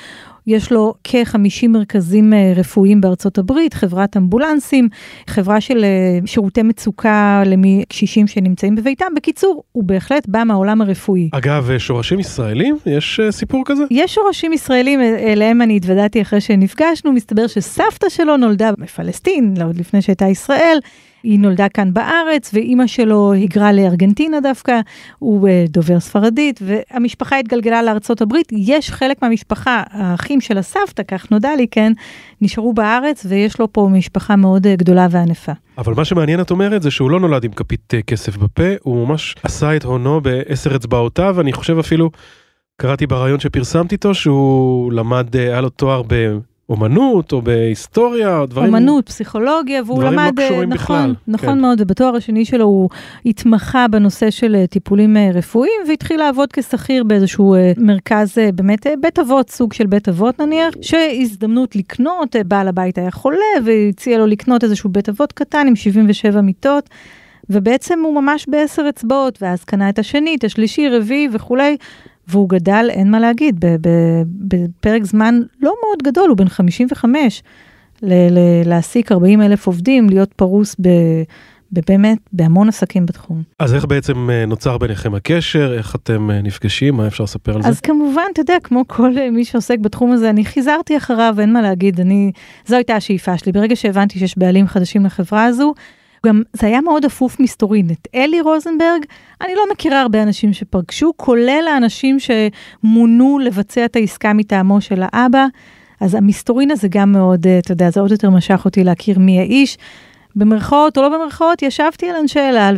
יש 0.47 0.73
לו 0.73 0.95
כ-50 1.05 1.69
מרכזים 1.69 2.33
אה, 2.33 2.53
רפואיים 2.57 3.01
בארצות 3.01 3.39
הברית, 3.39 3.75
חברת 3.75 4.17
אמבולנסים, 4.17 4.89
חברה 5.27 5.61
של 5.61 5.85
אה, 5.85 6.27
שירותי 6.27 6.63
מצוקה 6.63 7.43
לקשישים 7.47 8.27
שנמצאים 8.27 8.75
בביתם. 8.75 9.07
בקיצור, 9.17 9.63
הוא 9.73 9.85
בהחלט 9.85 10.29
בא 10.29 10.45
מהעולם 10.45 10.81
הרפואי. 10.81 11.29
אגב, 11.33 11.71
אה, 11.71 11.79
שורשים 11.79 12.21
ישראלים? 12.21 12.77
יש 12.87 13.21
סיפור 13.31 13.63
כזה? 13.67 13.85
יש 13.91 14.15
שורשים 14.15 14.53
ישראלים, 14.53 15.01
אליהם 15.01 15.63
אני 15.63 15.77
התוודעתי 15.77 16.23
אחרי 16.23 16.41
שנפגשנו, 16.41 17.13
מסתבר 17.13 17.47
שסבתא 17.47 18.09
שלו 18.09 18.37
נולדה 18.37 18.71
בפלסטין, 18.79 19.55
עוד 19.65 19.77
לפני 19.77 20.03
שהייתה 20.03 20.27
ישראל. 20.27 20.79
היא 21.23 21.39
נולדה 21.39 21.69
כאן 21.69 21.93
בארץ, 21.93 22.51
ואימא 22.55 22.87
שלו 22.87 23.33
היגרה 23.33 23.73
לארגנטינה 23.73 24.41
דווקא, 24.41 24.81
הוא 25.19 25.49
אה, 25.49 25.65
דובר 25.69 26.01
ספרדית, 26.01 26.61
והמשפחה 26.63 27.39
התגלגלה 27.39 27.83
לארצות 27.83 28.21
הברית. 28.21 28.49
יש 28.53 28.91
חלק 28.91 29.23
מהמשפחה, 29.23 29.83
האחים 29.91 30.41
של 30.41 30.59
הסבתא, 30.59 31.03
כך 31.09 31.31
נודע 31.31 31.57
לי, 31.57 31.67
כן, 31.71 31.93
נשארו 32.41 32.73
בארץ, 32.73 33.27
ויש 33.29 33.61
לו 33.61 33.73
פה 33.73 33.89
משפחה 33.93 34.37
מאוד 34.37 34.67
אה, 34.67 34.77
גדולה 34.77 35.07
וענפה. 35.11 35.53
אבל 35.79 35.95
מה 35.95 36.05
שמעניין 36.05 36.41
את 36.41 36.51
אומרת 36.51 36.83
זה 36.83 36.91
שהוא 36.91 37.11
לא 37.11 37.21
נולד 37.21 37.45
עם 37.45 37.53
כפית 37.53 37.95
אה, 37.95 38.03
כסף 38.03 38.37
בפה, 38.37 38.69
הוא 38.83 39.09
ממש 39.09 39.35
עשה 39.43 39.77
את 39.77 39.85
הונו 39.85 40.21
בעשר 40.21 40.77
אצבעותיו, 40.77 41.41
אני 41.41 41.53
חושב 41.53 41.79
אפילו, 41.79 42.11
קראתי 42.77 43.07
בריאיון 43.07 43.41
שפרסמתי 43.41 43.95
איתו, 43.95 44.15
שהוא 44.15 44.93
למד, 44.93 45.37
היה 45.37 45.61
לו 45.61 45.69
תואר 45.69 46.03
ב... 46.73 46.83
אומנות 46.83 47.33
או 47.33 47.43
בהיסטוריה 47.43 48.39
או 48.39 48.47
דברים 48.47 48.75
אומנות 48.75 49.07
פסיכולוגיה 49.07 49.83
והוא 49.87 49.99
דברים 49.99 50.13
למד 50.13 50.33
לא 50.39 50.45
קשורים 50.45 50.69
נכון 50.69 50.77
בכלל, 50.77 51.15
נכון 51.29 51.55
כן. 51.55 51.61
מאוד 51.61 51.81
ובתואר 51.81 52.17
השני 52.17 52.45
שלו 52.45 52.65
הוא 52.65 52.89
התמחה 53.27 53.89
בנושא 53.89 54.31
של 54.31 54.55
אה, 54.55 54.67
טיפולים 54.67 55.17
אה, 55.17 55.31
רפואיים 55.35 55.81
והתחיל 55.89 56.21
לעבוד 56.21 56.53
כשכיר 56.53 57.05
באיזשהו 57.05 57.55
אה, 57.55 57.73
מרכז 57.77 58.39
אה, 58.39 58.53
באמת 58.53 58.87
אה, 58.87 58.95
בית 59.01 59.19
אבות 59.19 59.51
סוג 59.51 59.73
של 59.73 59.87
בית 59.87 60.09
אבות 60.09 60.41
נניח 60.41 60.75
שהזדמנות 60.81 61.77
לקנות 61.77 62.37
אה, 62.37 62.45
בעל 62.45 62.69
הבית 62.69 62.99
היה 62.99 63.11
חולה 63.11 63.37
והציע 63.65 64.19
לו 64.19 64.27
לקנות 64.27 64.65
איזשהו 64.65 64.91
בית 64.91 65.09
אבות 65.09 65.33
קטן 65.33 65.67
עם 65.69 65.77
77 65.77 66.41
מיטות. 66.41 66.89
ובעצם 67.51 68.01
הוא 68.05 68.15
ממש 68.23 68.47
בעשר 68.49 68.89
אצבעות 68.89 69.43
ואז 69.43 69.65
קנה 69.65 69.89
את 69.89 69.99
השני 69.99 70.37
את 70.37 70.45
השלישי 70.45 70.89
רביעי 70.89 71.29
וכולי 71.33 71.77
והוא 72.29 72.49
גדל, 72.49 72.87
אין 72.91 73.11
מה 73.11 73.21
להגיד, 73.21 73.65
בפרק 74.25 75.05
זמן 75.05 75.41
לא 75.61 75.75
מאוד 75.85 76.03
גדול, 76.03 76.29
הוא 76.29 76.37
בן 76.37 76.49
55, 76.49 77.43
ל- 78.03 78.13
ל- 78.13 78.69
להעסיק 78.69 79.13
40 79.13 79.43
אלף 79.43 79.67
עובדים, 79.67 80.09
להיות 80.09 80.33
פרוס 80.33 80.77
ב... 80.81 80.89
באמת 81.73 82.19
בהמון 82.33 82.69
עסקים 82.69 83.07
בתחום. 83.07 83.43
אז 83.59 83.75
איך 83.75 83.85
בעצם 83.85 84.31
אה, 84.31 84.47
נוצר 84.47 84.79
ביניכם 84.79 85.15
הקשר, 85.15 85.75
איך 85.79 85.97
אתם 85.97 86.31
אה, 86.31 86.43
נפגשים, 86.43 86.97
מה 86.97 87.07
אפשר 87.07 87.25
לספר 87.25 87.55
על 87.55 87.63
זה? 87.63 87.69
אז 87.69 87.81
כמובן, 87.81 88.23
אתה 88.33 88.41
יודע, 88.41 88.57
כמו 88.63 88.85
כל 88.89 89.19
אה, 89.19 89.31
מי 89.31 89.45
שעוסק 89.45 89.79
בתחום 89.79 90.13
הזה, 90.13 90.31
אני 90.31 90.45
חיזרתי 90.45 90.97
אחריו, 90.97 91.35
אין 91.39 91.53
מה 91.53 91.63
להגיד, 91.63 92.01
אני, 92.01 92.33
זו 92.67 92.77
הייתה 92.77 92.97
השאיפה 92.97 93.39
שלי. 93.39 93.53
ברגע 93.53 93.77
שהבנתי 93.77 94.19
שיש 94.19 94.39
בעלים 94.39 94.67
חדשים 94.67 95.05
לחברה 95.05 95.45
הזו, 95.45 95.75
גם 96.27 96.43
זה 96.53 96.67
היה 96.67 96.81
מאוד 96.81 97.05
אפוף 97.05 97.41
מסתורין. 97.41 97.91
את 97.91 98.09
אלי 98.15 98.41
רוזנברג, 98.41 99.05
אני 99.41 99.55
לא 99.55 99.63
מכירה 99.73 100.01
הרבה 100.01 100.23
אנשים 100.23 100.53
שפגשו, 100.53 101.13
כולל 101.17 101.65
האנשים 101.75 102.17
שמונו 102.21 103.39
לבצע 103.39 103.85
את 103.85 103.97
העסקה 103.97 104.33
מטעמו 104.33 104.81
של 104.81 105.03
האבא. 105.07 105.47
אז 106.01 106.15
המסתורין 106.15 106.71
הזה 106.71 106.89
גם 106.91 107.13
מאוד, 107.13 107.47
אה, 107.47 107.59
אתה 107.59 107.73
יודע, 107.73 107.91
זה 107.91 108.01
עוד 108.01 108.11
יותר 108.11 108.31
משך 108.31 108.63
אותי 108.65 108.85
להכיר 108.85 109.19
מי 109.19 109.39
האיש. 109.39 109.79
במרכאות 110.37 110.99
או 110.99 111.03
לא 111.03 111.09
במרכאות, 111.09 111.63
ישבתי 111.63 112.11
על 112.11 112.17
אנשי 112.17 112.41
אל 112.41 112.57
על, 112.57 112.77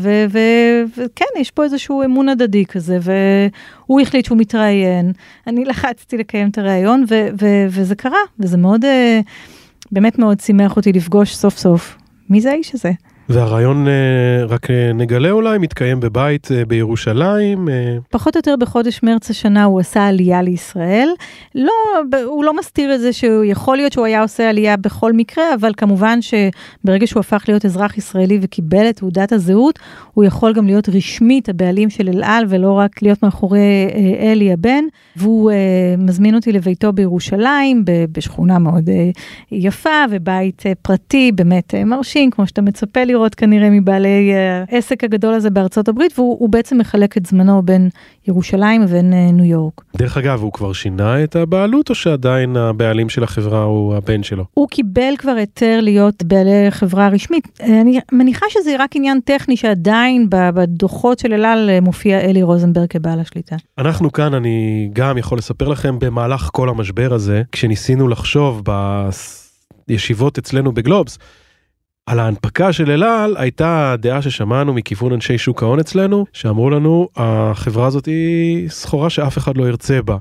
וכן, 0.97 1.25
יש 1.39 1.51
פה 1.51 1.65
איזשהו 1.65 2.05
אמון 2.05 2.29
הדדי 2.29 2.67
כזה, 2.67 2.99
והוא 3.03 4.01
החליט 4.01 4.25
שהוא 4.25 4.39
מתראיין, 4.39 5.13
אני 5.47 5.65
לחצתי 5.71 6.17
לקיים 6.17 6.49
את 6.49 6.59
הראיון, 6.59 7.05
וזה 7.69 7.95
קרה, 7.95 8.19
וזה 8.39 8.57
מאוד, 8.57 8.85
אה, 8.85 9.21
באמת 9.93 10.19
מאוד 10.19 10.41
שימח 10.41 10.77
אותי 10.77 10.93
לפגוש 10.93 11.37
סוף 11.37 11.59
סוף. 11.59 11.97
מי 12.31 12.41
זה 12.41 12.51
האיש 12.51 12.75
הזה? 12.75 12.93
והרעיון, 13.29 13.89
אה, 13.89 14.45
רק 14.49 14.71
אה, 14.71 14.93
נגלה 14.93 15.31
אולי, 15.31 15.59
מתקיים 15.59 16.01
בבית 16.01 16.49
אה, 16.53 16.65
בירושלים. 16.65 17.69
פחות 18.11 18.37
או 18.37 18.39
יותר 18.39 18.55
בחודש 18.59 19.01
מרץ 19.03 19.31
השנה 19.31 19.65
הוא 19.65 19.81
עשה 19.81 20.07
עלייה 20.07 20.43
לישראל. 20.43 21.09
לא, 21.55 21.73
הוא 22.25 22.45
לא 22.45 22.57
מסתיר 22.57 22.95
את 22.95 23.01
זה 23.01 23.13
שהוא 23.13 23.45
יכול 23.45 23.77
להיות 23.77 23.93
שהוא 23.93 24.07
היה 24.07 24.23
עושה 24.23 24.49
עלייה 24.51 24.77
בכל 24.77 25.13
מקרה, 25.13 25.45
אבל 25.55 25.73
כמובן 25.77 26.19
שברגע 26.23 27.07
שהוא 27.07 27.21
הפך 27.21 27.45
להיות 27.49 27.65
אזרח 27.65 27.99
ישראלי 27.99 28.39
וקיבל 28.43 28.89
את 28.89 28.97
תעודת 28.97 29.33
הזהות, 29.33 29.79
הוא 30.15 30.25
יכול 30.25 30.53
גם 30.53 30.67
להיות 30.67 30.89
רשמית 30.89 31.49
הבעלים 31.49 31.91
של 31.91 32.09
אל 32.09 32.25
על 32.25 32.45
ולא 32.49 32.73
רק 32.73 33.03
להיות 33.03 33.23
מאחורי 33.23 33.89
אלי 34.21 34.53
הבן. 34.53 34.85
והוא 35.17 35.53
מזמין 35.99 36.35
אותי 36.35 36.53
לביתו 36.53 36.93
בירושלים, 36.93 37.85
בשכונה 38.13 38.59
מאוד 38.59 38.91
יפה 39.53 40.05
ובית 40.11 40.63
פרטי 40.83 41.33
באמת 41.33 41.75
מרשים, 41.75 42.31
כמו 42.31 42.47
שאתה 42.47 42.63
מצפה 42.63 43.05
לראות 43.15 43.35
כנראה 43.35 43.71
מבעלי 43.71 44.33
העסק 44.69 45.05
הגדול 45.05 45.35
הזה 45.35 45.51
בארצות 45.51 45.89
הברית, 45.89 46.19
והוא 46.19 46.49
בעצם 46.49 46.79
מחלק 46.79 47.17
את 47.17 47.27
זמנו 47.27 47.63
בין 47.63 47.89
ירושלים 48.29 48.85
ובין 48.85 49.13
ניו 49.33 49.45
יורק. 49.45 49.81
דרך 49.97 50.17
אגב, 50.17 50.43
הוא 50.43 50.53
כבר 50.53 50.73
שינה 50.73 51.25
את 51.25 51.37
הבעלות 51.37 51.91
או 51.91 51.95
שעדיין 51.95 52.57
הבעלים 52.57 53.09
של 53.09 53.25
החברה 53.25 53.63
הוא 53.63 53.95
הבן 53.95 54.23
שלו? 54.23 54.45
הוא 54.55 54.69
קיבל 54.69 55.15
כבר 55.19 55.31
היתר 55.31 55.81
להיות 55.83 56.23
בעלי 56.23 56.71
חברה 56.71 57.09
רשמית. 57.09 57.49
אני 57.61 58.01
מניחה 58.13 58.47
שזה 58.51 58.77
רק 58.79 58.97
עניין 58.97 59.21
טכני 59.25 59.57
שעדיין 59.57 60.27
בדוחות 60.31 61.19
של 61.19 61.33
אלעל 61.33 61.71
מופיע 61.83 62.21
אלי 62.21 62.43
רוזנברג 62.43 62.87
כבעל 62.89 63.21
השליטה. 63.21 63.57
אנחנו 63.79 64.13
כאן, 64.13 64.35
אני 64.35 64.89
גם 64.93 65.19
יכול 65.19 65.39
לספר 65.39 65.69
לכם 65.69 65.99
במהלך 65.99 66.51
כל 66.53 66.69
המשבר 66.69 67.15
הזה, 67.15 67.43
כשניסינו 67.53 68.09
לחשוב 68.09 68.63
בישיבות 69.89 70.39
אצלנו 70.39 70.73
בגלובס, 70.73 71.19
על 72.07 72.21
ההנפקה 72.21 72.73
של 72.73 72.91
אלעל 72.91 73.37
הייתה 73.37 73.95
דעה 73.99 74.23
ששמענו 74.23 74.75
מכיוון 74.75 75.13
אנשי 75.13 75.39
שוק 75.39 75.63
ההון 75.63 75.81
אצלנו 75.81 76.27
שאמרו 76.33 76.71
לנו 76.71 77.09
החברה 77.17 77.87
הזאת 77.87 78.07
היא 78.07 78.69
סחורה 78.69 79.11
שאף 79.11 79.39
אחד 79.39 79.57
לא 79.57 79.69
ירצה 79.69 80.03
בה. 80.03 80.17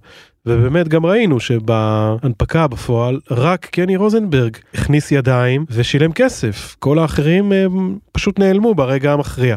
ובאמת 0.46 0.88
גם 0.88 1.06
ראינו 1.06 1.39
שבהנפקה 1.39 2.67
בפועל 2.67 3.19
רק 3.32 3.65
קני 3.65 3.96
רוזנברג 3.96 4.58
הכניס 4.74 5.12
ידיים 5.12 5.65
ושילם 5.69 6.12
כסף 6.12 6.76
כל 6.80 7.00
האחרים 7.00 7.52
הם 7.52 7.98
פשוט 8.12 8.39
נעלמו 8.39 8.76
ברגע 8.76 9.13
המכריע. 9.13 9.56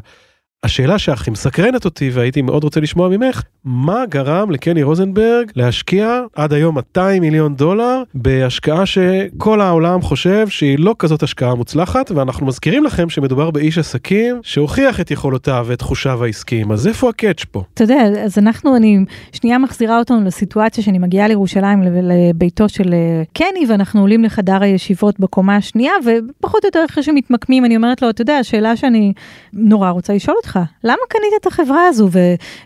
השאלה 0.65 0.99
שהכי 0.99 1.31
מסקרנת 1.31 1.85
אותי 1.85 2.11
והייתי 2.13 2.43
מאוד 2.43 2.65
רוצה 2.65 2.81
לשמוע 2.81 3.09
ממך, 3.09 3.43
מה 3.65 4.05
גרם 4.09 4.51
לקני 4.51 4.83
רוזנברג 4.83 5.51
להשקיע 5.57 6.21
עד 6.35 6.53
היום 6.53 6.75
200 6.75 7.23
מיליון 7.23 7.55
דולר 7.55 8.03
בהשקעה 8.15 8.87
שכל 8.87 9.61
העולם 9.61 10.03
חושב 10.03 10.49
שהיא 10.49 10.79
לא 10.79 10.95
כזאת 10.99 11.23
השקעה 11.23 11.55
מוצלחת 11.55 12.11
ואנחנו 12.11 12.47
מזכירים 12.47 12.85
לכם 12.85 13.09
שמדובר 13.09 13.51
באיש 13.51 13.79
עסקים 13.79 14.41
שהוכיח 14.43 15.01
את 15.01 15.11
יכולותיו 15.11 15.65
ואת 15.69 15.79
תחושיו 15.79 16.25
העסקיים 16.25 16.73
אז 16.73 16.87
איפה 16.87 17.09
הקאץ' 17.09 17.45
פה? 17.45 17.63
אתה 17.75 17.85
יודע 17.85 18.03
אז 18.25 18.39
אנחנו 18.39 18.77
אני 18.77 18.99
שנייה 19.33 19.59
מחזירה 19.59 19.99
אותנו 19.99 20.25
לסיטואציה 20.25 20.85
שאני 20.85 20.99
מגיעה 20.99 21.29
לירושלים 21.29 21.83
לביתו 21.83 22.69
של 22.69 22.95
אה, 22.95 23.23
קני 23.33 23.67
ואנחנו 23.69 24.01
עולים 24.01 24.25
לחדר 24.25 24.63
הישיבות 24.63 25.21
בקומה 25.21 25.57
השנייה 25.57 25.93
ופחות 26.05 26.65
או 26.65 26.69
יותר 26.69 26.85
אחרי 26.91 27.03
שמתמקמים 27.03 27.65
אני 27.65 27.77
אומרת 27.77 28.03
לו 28.03 28.11
אתה 28.11 28.23
יודע 28.23 28.37
השאלה 28.37 28.77
שאני 28.77 29.13
נורא 29.53 29.91
רוצה 29.91 30.15
לשאול 30.15 30.37
למה 30.85 31.03
קנית 31.09 31.33
את 31.41 31.47
החברה 31.47 31.87
הזו 31.89 32.09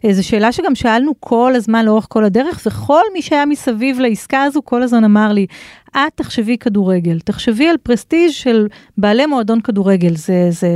וזו 0.05 0.29
שאלה 0.29 0.53
שגם 0.53 0.75
שאלנו 0.75 1.13
כל 1.21 1.53
הזמן 1.57 1.85
לאורך 1.85 2.07
כל 2.09 2.25
הדרך 2.25 2.63
וכל 2.67 3.03
מי 3.13 3.23
שהיה 3.23 3.47
מסביב 3.47 4.01
לעסקה 4.01 4.43
הזו 4.43 4.61
כל 4.65 4.83
הזמן 4.83 5.05
אמר 5.05 5.33
לי 5.33 5.47
את 5.91 6.13
תחשבי 6.15 6.59
כדורגל 6.59 7.21
תחשבי 7.21 7.69
על 7.69 7.77
פרסטיג' 7.77 8.31
של 8.31 8.67
בעלי 8.99 9.27
מועדון 9.27 9.61
כדורגל 9.61 10.17
זה 10.17 10.49
זה 10.51 10.69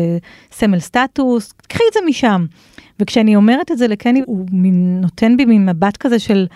סמל 0.52 0.78
סטטוס 0.78 1.52
קחי 1.68 1.84
את 1.88 1.94
זה 1.94 2.00
משם. 2.06 2.46
וכשאני 3.00 3.36
אומרת 3.36 3.72
את 3.72 3.78
זה 3.78 3.88
לקני 3.88 4.22
הוא 4.26 4.46
נותן 5.00 5.36
בי 5.36 5.44
מין 5.44 5.66
מבט 5.66 5.96
כזה 5.96 6.18
של 6.18 6.46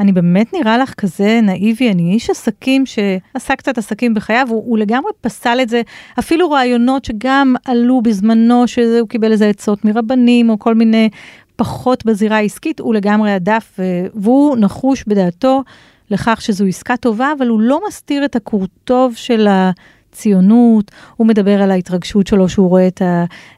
אני 0.00 0.12
באמת 0.12 0.52
נראה 0.52 0.78
לך 0.78 0.94
כזה 0.94 1.40
נאיבי, 1.42 1.90
אני 1.90 2.12
איש 2.12 2.30
עסקים 2.30 2.86
שעשה 2.86 3.56
קצת 3.56 3.78
עסקים 3.78 4.14
בחייו, 4.14 4.46
הוא, 4.50 4.62
הוא 4.66 4.78
לגמרי 4.78 5.12
פסל 5.20 5.58
את 5.62 5.68
זה, 5.68 5.82
אפילו 6.18 6.50
רעיונות 6.50 7.04
שגם 7.04 7.54
עלו 7.64 8.02
בזמנו, 8.02 8.68
שהוא 8.68 9.08
קיבל 9.08 9.32
איזה 9.32 9.48
עצות 9.48 9.84
מרבנים 9.84 10.50
או 10.50 10.58
כל 10.58 10.74
מיני 10.74 11.08
פחות 11.56 12.06
בזירה 12.06 12.36
העסקית, 12.36 12.80
הוא 12.80 12.94
לגמרי 12.94 13.32
הדף, 13.32 13.80
והוא 14.14 14.56
נחוש 14.56 15.04
בדעתו 15.06 15.62
לכך 16.10 16.40
שזו 16.40 16.64
עסקה 16.66 16.96
טובה, 16.96 17.32
אבל 17.38 17.48
הוא 17.48 17.60
לא 17.60 17.80
מסתיר 17.88 18.24
את 18.24 18.36
הכורטוב 18.36 19.14
של 19.16 19.48
הציונות, 19.50 20.90
הוא 21.16 21.26
מדבר 21.26 21.62
על 21.62 21.70
ההתרגשות 21.70 22.26
שלו 22.26 22.48
שהוא 22.48 22.68
רואה 22.68 22.86
את 22.86 23.02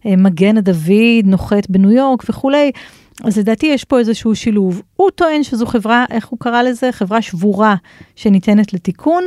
המגן 0.04 0.56
הדוד 0.56 1.24
נוחת 1.24 1.70
בניו 1.70 1.90
יורק 1.90 2.24
וכולי. 2.28 2.72
אז 3.22 3.38
לדעתי 3.38 3.66
יש 3.66 3.84
פה 3.84 3.98
איזשהו 3.98 4.34
שילוב. 4.34 4.82
הוא 4.96 5.10
טוען 5.10 5.42
שזו 5.42 5.66
חברה, 5.66 6.04
איך 6.10 6.26
הוא 6.26 6.38
קרא 6.38 6.62
לזה? 6.62 6.92
חברה 6.92 7.22
שבורה 7.22 7.74
שניתנת 8.16 8.72
לתיקון. 8.72 9.24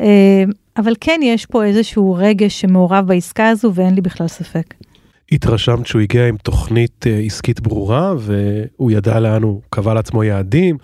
אה, 0.00 0.44
אבל 0.76 0.94
כן 1.00 1.20
יש 1.22 1.46
פה 1.46 1.64
איזשהו 1.64 2.14
רגש 2.18 2.60
שמעורב 2.60 3.06
בעסקה 3.06 3.48
הזו 3.48 3.72
ואין 3.74 3.94
לי 3.94 4.00
בכלל 4.00 4.28
ספק. 4.28 4.74
התרשמת 5.32 5.86
שהוא 5.86 6.02
הגיע 6.02 6.28
עם 6.28 6.36
תוכנית 6.36 7.06
אה, 7.06 7.18
עסקית 7.18 7.60
ברורה 7.60 8.14
והוא 8.18 8.90
ידע 8.90 9.20
לאן 9.20 9.42
הוא 9.42 9.60
קבע 9.70 9.94
לעצמו 9.94 10.24
יעדים, 10.24 10.76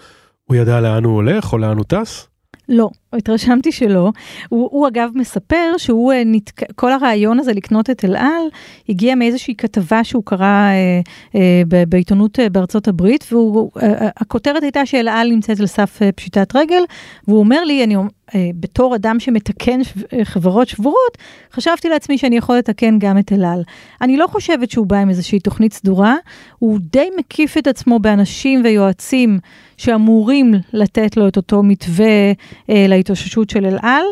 הוא 0.45 0.57
ידע 0.57 0.81
לאן 0.81 1.05
הוא 1.05 1.15
הולך 1.15 1.53
או 1.53 1.59
לאן 1.59 1.77
הוא 1.77 1.85
טס? 1.85 2.29
לא, 2.69 2.91
התרשמתי 3.13 3.73
שלא. 3.73 4.13
הוא, 4.49 4.69
הוא 4.73 4.89
אגב 4.89 5.11
מספר 5.15 5.73
שהוא 5.79 6.13
אה, 6.13 6.23
נתק... 6.27 6.73
כל 6.73 6.93
הרעיון 6.93 7.39
הזה 7.39 7.53
לקנות 7.53 7.91
את 7.91 8.05
אל 8.05 8.17
על 8.17 8.43
הגיע 8.89 9.15
מאיזושהי 9.15 9.55
כתבה 9.55 10.05
שהוא 10.05 10.23
קרא 10.27 10.45
אה, 10.45 11.01
אה, 11.35 11.63
בעיתונות 11.89 12.41
אה, 12.41 12.49
בארצות 12.49 12.89
הברית, 12.89 13.33
והכותרת 13.33 14.57
אה, 14.57 14.67
הייתה 14.67 14.87
שאל 14.87 15.09
על 15.09 15.31
נמצאת 15.31 15.61
על 15.61 15.67
סף 15.67 16.03
אה, 16.03 16.13
פשיטת 16.13 16.57
רגל, 16.57 16.83
והוא 17.29 17.39
אומר 17.39 17.65
לי, 17.65 17.85
אני 17.85 17.97
אה, 18.35 18.51
בתור 18.55 18.97
אדם 18.97 19.21
שמתקן 19.21 19.81
אה, 20.13 20.25
חברות 20.25 20.69
שבורות, 20.69 21.19
חשבתי 21.53 21.89
לעצמי 21.89 22.19
שאני 22.19 22.37
יכול 22.37 22.57
לתקן 22.57 22.99
גם 22.99 23.19
את 23.19 23.33
אל 23.33 23.45
על. 23.45 23.63
אני 24.01 24.17
לא 24.17 24.27
חושבת 24.27 24.71
שהוא 24.71 24.87
בא 24.87 24.97
עם 24.97 25.09
איזושהי 25.09 25.41
תוכנית 25.41 25.73
סדורה, 25.73 26.17
הוא 26.59 26.79
די 26.93 27.09
מקיף 27.19 27.59
את 27.59 27.67
עצמו 27.67 27.99
באנשים 27.99 28.61
ויועצים 28.65 29.39
שאמורים 29.77 30.55
לתת 30.73 31.17
לו 31.17 31.29
את 31.29 31.37
אותו 31.37 31.63
מתווה 31.63 32.33
אה, 32.71 32.87
להתאוששות 32.99 33.51
של 33.51 33.67
אל 33.67 33.79
על. 33.83 34.05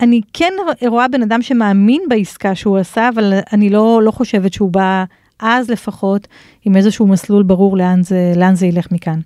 אני 0.00 0.20
כן 0.32 0.52
רואה 0.86 1.08
בן 1.08 1.22
אדם 1.22 1.42
שמאמין 1.42 2.02
בעסקה 2.08 2.54
שהוא 2.54 2.78
עשה, 2.78 3.08
אבל 3.08 3.32
אני 3.52 3.70
לא, 3.70 4.00
לא 4.02 4.10
חושבת 4.10 4.52
שהוא 4.52 4.70
בא, 4.70 5.04
אז 5.40 5.70
לפחות, 5.70 6.28
עם 6.64 6.76
איזשהו 6.76 7.06
מסלול 7.06 7.42
ברור 7.42 7.76
לאן 7.76 8.02
זה, 8.02 8.32
לאן 8.36 8.54
זה 8.54 8.66
ילך 8.66 8.86
מכאן. 8.92 9.20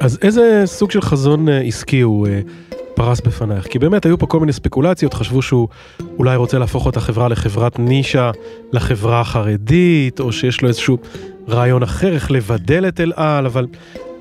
אז 0.00 0.18
איזה 0.22 0.62
סוג 0.64 0.90
של 0.90 1.00
חזון 1.00 1.48
אה, 1.48 1.60
עסקי 1.60 2.00
הוא 2.00 2.26
אה, 2.26 2.40
פרס 2.94 3.20
בפנייך? 3.20 3.66
כי 3.66 3.78
באמת 3.78 4.06
היו 4.06 4.18
פה 4.18 4.26
כל 4.26 4.40
מיני 4.40 4.52
ספקולציות, 4.52 5.14
חשבו 5.14 5.42
שהוא 5.42 5.68
אולי 6.18 6.36
רוצה 6.36 6.58
להפוך 6.58 6.88
את 6.88 6.96
החברה 6.96 7.28
לחברת 7.28 7.78
נישה 7.78 8.30
לחברה 8.72 9.20
החרדית, 9.20 10.20
או 10.20 10.32
שיש 10.32 10.62
לו 10.62 10.68
איזשהו 10.68 10.98
רעיון 11.48 11.82
אחר, 11.82 12.14
איך 12.14 12.30
לבדל 12.30 12.88
את 12.88 13.00
אל 13.00 13.12
על, 13.16 13.46
אבל 13.46 13.66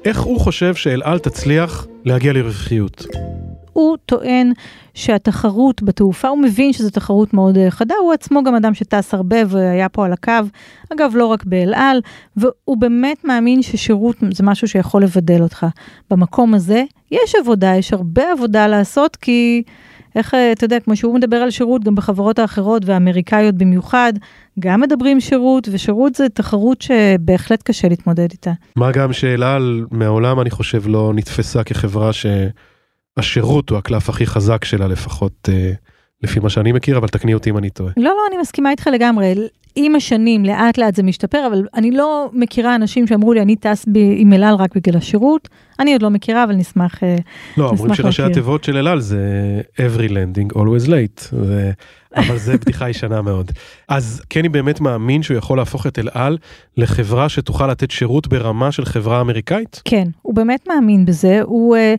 איך 0.08 0.22
הוא 0.22 0.40
חושב 0.40 0.76
שאל 0.76 1.02
על 1.04 1.20
תצליח 1.20 1.88
להגיע 2.06 2.34
לרווחיות? 2.34 3.06
הוא 3.74 3.98
טוען 4.06 4.52
שהתחרות 4.94 5.84
בתעופה, 5.84 6.28
הוא 6.28 6.38
מבין 6.38 6.74
שזו 6.74 6.90
תחרות 6.90 7.34
מאוד 7.34 7.58
אה, 7.58 7.72
חדה, 7.72 7.96
הוא 8.02 8.14
עצמו 8.14 8.44
גם 8.44 8.56
אדם 8.56 8.74
שטס 8.74 9.14
הרבה 9.14 9.38
והיה 9.48 9.90
פה 9.90 10.06
על 10.06 10.14
הקו, 10.14 10.32
אגב, 10.94 11.12
לא 11.16 11.26
רק 11.26 11.44
באל 11.44 11.74
על, 11.74 12.02
והוא 12.38 12.78
באמת 12.78 13.26
מאמין 13.26 13.62
ששירות 13.62 14.16
זה 14.34 14.44
משהו 14.44 14.68
שיכול 14.68 15.04
לבדל 15.04 15.42
אותך. 15.42 15.66
במקום 16.12 16.54
הזה 16.54 16.84
יש 17.12 17.36
עבודה, 17.42 17.76
יש 17.76 17.94
הרבה 17.94 18.32
עבודה 18.32 18.68
לעשות, 18.68 19.16
כי 19.16 19.64
איך, 20.18 20.34
אה, 20.34 20.52
אתה 20.52 20.66
יודע, 20.66 20.80
כמו 20.80 20.96
שהוא 20.96 21.16
מדבר 21.16 21.38
על 21.38 21.52
שירות, 21.52 21.84
גם 21.84 21.96
בחברות 21.96 22.40
האחרות 22.40 22.86
והאמריקאיות 22.86 23.56
במיוחד, 23.56 24.14
גם 24.60 24.82
מדברים 24.82 25.20
שירות, 25.20 25.68
ושירות 25.72 26.16
זה 26.16 26.30
תחרות 26.30 26.82
שבהחלט 26.82 27.64
קשה 27.64 27.88
להתמודד 27.88 28.32
איתה. 28.32 28.52
מה 28.76 28.92
גם 28.92 29.14
שאל 29.14 29.44
על 29.44 29.86
מעולם, 29.92 30.40
אני 30.40 30.50
חושב, 30.50 30.84
לא 30.88 31.12
נתפסה 31.16 31.64
כחברה 31.64 32.14
ש... 32.14 32.26
השירות 33.18 33.70
הוא 33.70 33.78
הקלף 33.78 34.10
הכי 34.10 34.26
חזק 34.26 34.66
שלה 34.66 34.88
לפחות 34.88 35.50
אה, 35.52 35.72
לפי 36.24 36.40
מה 36.40 36.50
שאני 36.50 36.72
מכיר, 36.72 36.98
אבל 36.98 37.08
תקני 37.08 37.34
אותי 37.34 37.50
אם 37.50 37.58
אני 37.58 37.70
טועה. 37.70 37.92
לא, 37.98 38.04
לא, 38.04 38.22
אני 38.30 38.38
מסכימה 38.38 38.72
איתך 38.72 38.90
לגמרי. 38.94 39.34
עם 39.80 39.96
השנים 39.96 40.46
לאט 40.46 40.78
לאט 40.78 40.96
זה 40.96 41.04
משתפר, 41.04 41.48
אבל 41.48 41.68
אני 41.76 41.92
לא 41.92 42.30
מכירה 42.34 42.76
אנשים 42.76 43.08
שאמרו 43.08 43.34
לי, 43.34 43.42
אני 43.42 43.56
טס 43.56 43.86
עם 44.18 44.34
אל 44.34 44.44
על 44.44 44.56
רק 44.56 44.76
בגלל 44.76 44.98
השירות. 44.98 45.50
אני 45.80 45.94
עוד 45.94 46.02
לא 46.02 46.10
מכירה, 46.10 46.44
אבל 46.44 46.56
נשמח 46.56 47.04
להכיר. 47.04 47.26
לא, 47.58 47.70
אומרים 47.70 47.94
שראשי 47.94 48.24
התיבות 48.24 48.64
של 48.64 48.78
אל 48.78 48.88
על 48.88 49.00
זה 49.00 49.62
every 49.78 50.10
landing 50.10 50.58
always 50.58 50.88
late. 50.88 51.36
זה 51.46 51.72
אבל 52.18 52.38
זה 52.38 52.58
בדיחה 52.58 52.90
ישנה 52.90 53.22
מאוד. 53.22 53.52
אז 53.88 54.22
קני 54.30 54.50
באמת 54.50 54.82
מאמין 54.82 55.24
שהוא 55.24 55.38
יכול 55.38 55.58
להפוך 55.58 55.88
את 55.88 56.00
אל 56.00 56.10
על 56.14 56.38
לחברה 56.78 57.30
שתוכל 57.30 57.68
לתת 57.68 57.92
שירות 57.92 58.28
ברמה 58.28 58.72
של 58.72 58.86
חברה 58.86 59.22
אמריקאית? 59.22 59.82
כן, 59.86 60.08
הוא 60.22 60.36
באמת 60.36 60.68
מאמין 60.68 61.06
בזה. 61.06 61.42
הוא, 61.44 61.76
אה, 61.76 61.96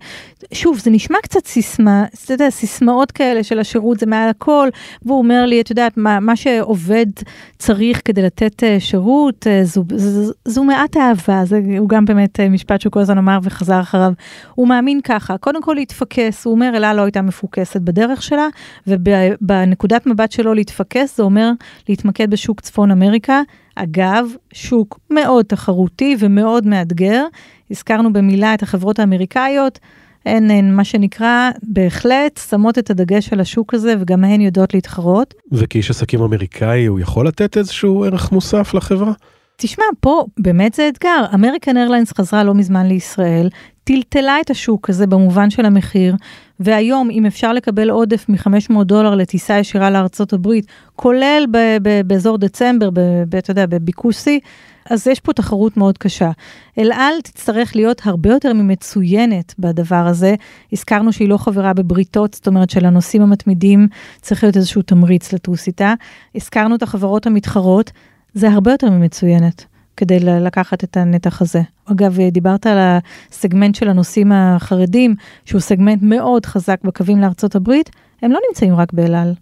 שוב, 0.52 0.78
זה 0.78 0.90
נשמע 0.90 1.18
קצת 1.22 1.46
סיסמה, 1.46 2.04
אתה 2.24 2.32
יודע, 2.32 2.50
סיסמאות 2.50 3.12
כאלה 3.12 3.42
של 3.42 3.58
השירות 3.58 3.98
זה 3.98 4.06
מעל 4.06 4.28
הכל, 4.28 4.68
והוא 5.02 5.18
אומר 5.18 5.46
לי, 5.46 5.60
את 5.60 5.70
יודעת, 5.70 5.96
מה, 5.96 6.20
מה 6.20 6.36
שעובד 6.36 7.06
צריך 7.68 8.00
כדי 8.04 8.22
לתת 8.22 8.64
אה, 8.64 8.80
שירות, 8.80 9.46
אה, 9.46 9.64
זו, 9.64 9.84
זו, 9.96 10.32
זו 10.44 10.64
מעט 10.64 10.96
אהבה, 10.96 11.44
זה 11.44 11.60
הוא 11.78 11.88
גם 11.88 12.04
באמת 12.04 12.40
משפט 12.40 12.80
שהוא 12.80 12.90
כל 12.90 13.00
הזמן 13.00 13.18
אמר 13.18 13.38
וחזר 13.42 13.80
אחריו. 13.80 14.12
הוא 14.54 14.68
מאמין 14.68 15.00
ככה, 15.00 15.38
קודם 15.38 15.62
כל 15.62 15.74
להתפקס, 15.74 16.44
הוא 16.44 16.54
אומר, 16.54 16.72
אל 16.76 16.84
על 16.84 16.96
לא 16.96 17.02
הייתה 17.02 17.22
מפוקסת 17.22 17.80
בדרך 17.80 18.22
שלה, 18.22 18.48
ובנקודת 18.86 20.06
מבט 20.06 20.32
שלו 20.32 20.54
להתפקס, 20.54 21.16
זה 21.16 21.22
אומר 21.22 21.50
להתמקד 21.88 22.30
בשוק 22.30 22.60
צפון 22.60 22.90
אמריקה. 22.90 23.42
אגב, 23.74 24.26
שוק 24.52 24.98
מאוד 25.10 25.44
תחרותי 25.44 26.16
ומאוד 26.18 26.66
מאתגר. 26.66 27.24
הזכרנו 27.70 28.12
במילה 28.12 28.54
את 28.54 28.62
החברות 28.62 28.98
האמריקאיות. 28.98 29.78
הן, 30.28 30.50
הן 30.50 30.74
מה 30.74 30.84
שנקרא, 30.84 31.50
בהחלט 31.62 32.40
שמות 32.50 32.78
את 32.78 32.90
הדגש 32.90 33.32
על 33.32 33.40
השוק 33.40 33.74
הזה 33.74 33.94
וגם 34.00 34.24
הן 34.24 34.40
יודעות 34.40 34.74
להתחרות. 34.74 35.34
וכאיש 35.52 35.90
עסקים 35.90 36.22
אמריקאי 36.22 36.86
הוא 36.86 37.00
יכול 37.00 37.28
לתת 37.28 37.56
איזשהו 37.56 38.04
ערך 38.04 38.32
מוסף 38.32 38.74
לחברה? 38.74 39.12
תשמע, 39.56 39.84
פה 40.00 40.24
באמת 40.38 40.74
זה 40.74 40.88
אתגר. 40.88 41.24
אמריקן 41.34 41.76
איירליינס 41.76 42.12
חזרה 42.12 42.44
לא 42.44 42.54
מזמן 42.54 42.86
לישראל, 42.86 43.48
טלטלה 43.84 44.40
את 44.40 44.50
השוק 44.50 44.90
הזה 44.90 45.06
במובן 45.06 45.50
של 45.50 45.64
המחיר, 45.64 46.16
והיום 46.60 47.10
אם 47.10 47.26
אפשר 47.26 47.52
לקבל 47.52 47.90
עודף 47.90 48.26
מ-500 48.28 48.84
דולר 48.84 49.14
לטיסה 49.14 49.58
ישירה 49.58 49.90
לארצות 49.90 50.32
הברית, 50.32 50.66
כולל 50.96 51.46
באזור 52.06 52.38
דצמבר, 52.38 52.88
אתה 53.38 53.50
יודע, 53.50 53.66
בביקוש 53.66 54.16
שיא, 54.16 54.40
אז 54.90 55.06
יש 55.06 55.20
פה 55.20 55.32
תחרות 55.32 55.76
מאוד 55.76 55.98
קשה. 55.98 56.30
אל 56.78 56.92
על 56.92 57.14
תצטרך 57.24 57.76
להיות 57.76 58.00
הרבה 58.04 58.30
יותר 58.30 58.52
ממצוינת 58.52 59.54
בדבר 59.58 60.06
הזה. 60.06 60.34
הזכרנו 60.72 61.12
שהיא 61.12 61.28
לא 61.28 61.36
חברה 61.36 61.72
בבריתות, 61.72 62.34
זאת 62.34 62.46
אומרת 62.46 62.70
שלנוסעים 62.70 63.22
המתמידים 63.22 63.88
צריך 64.20 64.44
להיות 64.44 64.56
איזשהו 64.56 64.82
תמריץ 64.82 65.32
לטוס 65.32 65.66
איתה. 65.66 65.94
הזכרנו 66.34 66.74
את 66.74 66.82
החברות 66.82 67.26
המתחרות, 67.26 67.90
זה 68.34 68.50
הרבה 68.50 68.70
יותר 68.70 68.90
ממצוינת. 68.90 69.64
כדי 69.96 70.20
לקחת 70.20 70.84
את 70.84 70.96
הנתח 70.96 71.42
הזה. 71.42 71.62
אגב, 71.84 72.18
דיברת 72.32 72.66
על 72.66 72.78
הסגמנט 72.80 73.74
של 73.74 73.88
הנוסעים 73.88 74.32
החרדים, 74.32 75.14
שהוא 75.44 75.60
סגמנט 75.60 76.02
מאוד 76.02 76.46
חזק 76.46 76.78
בקווים 76.84 77.20
לארצות 77.20 77.54
הברית, 77.54 77.90
הם 78.22 78.32
לא 78.32 78.38
נמצאים 78.48 78.74
רק 78.74 78.92
באל 78.92 79.14
על. 79.14 79.34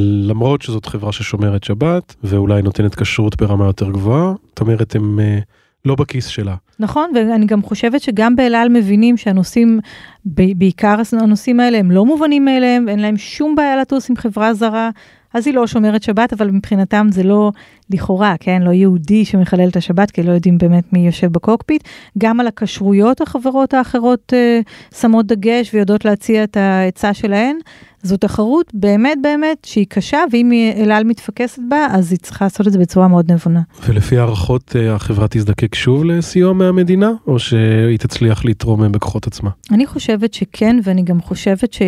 למרות 0.00 0.62
שזאת 0.62 0.86
חברה 0.86 1.12
ששומרת 1.12 1.64
שבת, 1.64 2.14
ואולי 2.24 2.62
נותנת 2.62 2.94
כשרות 2.94 3.42
ברמה 3.42 3.64
יותר 3.64 3.90
גבוהה, 3.90 4.32
זאת 4.48 4.60
אומרת, 4.60 4.94
הם 4.94 5.18
uh, 5.18 5.44
לא 5.84 5.94
בכיס 5.94 6.26
שלה. 6.26 6.54
נכון, 6.78 7.10
ואני 7.14 7.46
גם 7.46 7.62
חושבת 7.62 8.00
שגם 8.00 8.36
באל 8.36 8.54
על 8.54 8.68
מבינים 8.68 9.16
שהנוסעים, 9.16 9.80
בעיקר 10.24 10.96
הנוסעים 11.20 11.60
האלה, 11.60 11.78
הם 11.78 11.90
לא 11.90 12.06
מובנים 12.06 12.44
מאליהם, 12.44 12.88
אין 12.88 12.98
להם 12.98 13.16
שום 13.16 13.54
בעיה 13.54 13.76
לטוס 13.76 14.10
עם 14.10 14.16
חברה 14.16 14.54
זרה. 14.54 14.90
אז 15.34 15.46
היא 15.46 15.54
לא 15.54 15.66
שומרת 15.66 16.02
שבת, 16.02 16.32
אבל 16.32 16.50
מבחינתם 16.50 17.06
זה 17.10 17.22
לא 17.22 17.52
לכאורה, 17.90 18.34
כן? 18.40 18.62
לא 18.62 18.70
יהודי 18.70 19.24
שמחלל 19.24 19.68
את 19.68 19.76
השבת, 19.76 20.10
כי 20.10 20.22
לא 20.22 20.32
יודעים 20.32 20.58
באמת 20.58 20.92
מי 20.92 21.06
יושב 21.06 21.32
בקוקפיט. 21.32 21.88
גם 22.18 22.40
על 22.40 22.46
הכשרויות 22.46 23.20
החברות 23.20 23.74
האחרות 23.74 24.32
אה, 24.36 24.60
שמות 25.00 25.26
דגש 25.26 25.74
ויודעות 25.74 26.04
להציע 26.04 26.44
את 26.44 26.56
העצה 26.56 27.14
שלהן. 27.14 27.56
זו 28.02 28.16
תחרות 28.16 28.70
באמת 28.74 29.18
באמת 29.22 29.64
שהיא 29.64 29.86
קשה, 29.88 30.18
ואם 30.32 30.52
אל 30.76 30.90
על 30.90 31.04
מתפקסת 31.04 31.58
בה, 31.68 31.86
אז 31.90 32.12
היא 32.12 32.18
צריכה 32.18 32.44
לעשות 32.44 32.66
את 32.66 32.72
זה 32.72 32.78
בצורה 32.78 33.08
מאוד 33.08 33.32
נבונה. 33.32 33.60
ולפי 33.88 34.18
הערכות, 34.18 34.76
אה, 34.76 34.94
החברה 34.94 35.26
תזדקק 35.30 35.74
שוב 35.74 36.04
לסיוע 36.04 36.52
מהמדינה, 36.52 37.12
או 37.26 37.38
שהיא 37.38 37.98
תצליח 37.98 38.44
לתרום 38.44 38.92
בכוחות 38.92 39.26
עצמה? 39.26 39.50
אני 39.70 39.86
חושבת 39.86 40.34
שכן, 40.34 40.76
ואני 40.84 41.02
גם 41.02 41.20
חושבת 41.20 41.72
ש... 41.72 41.82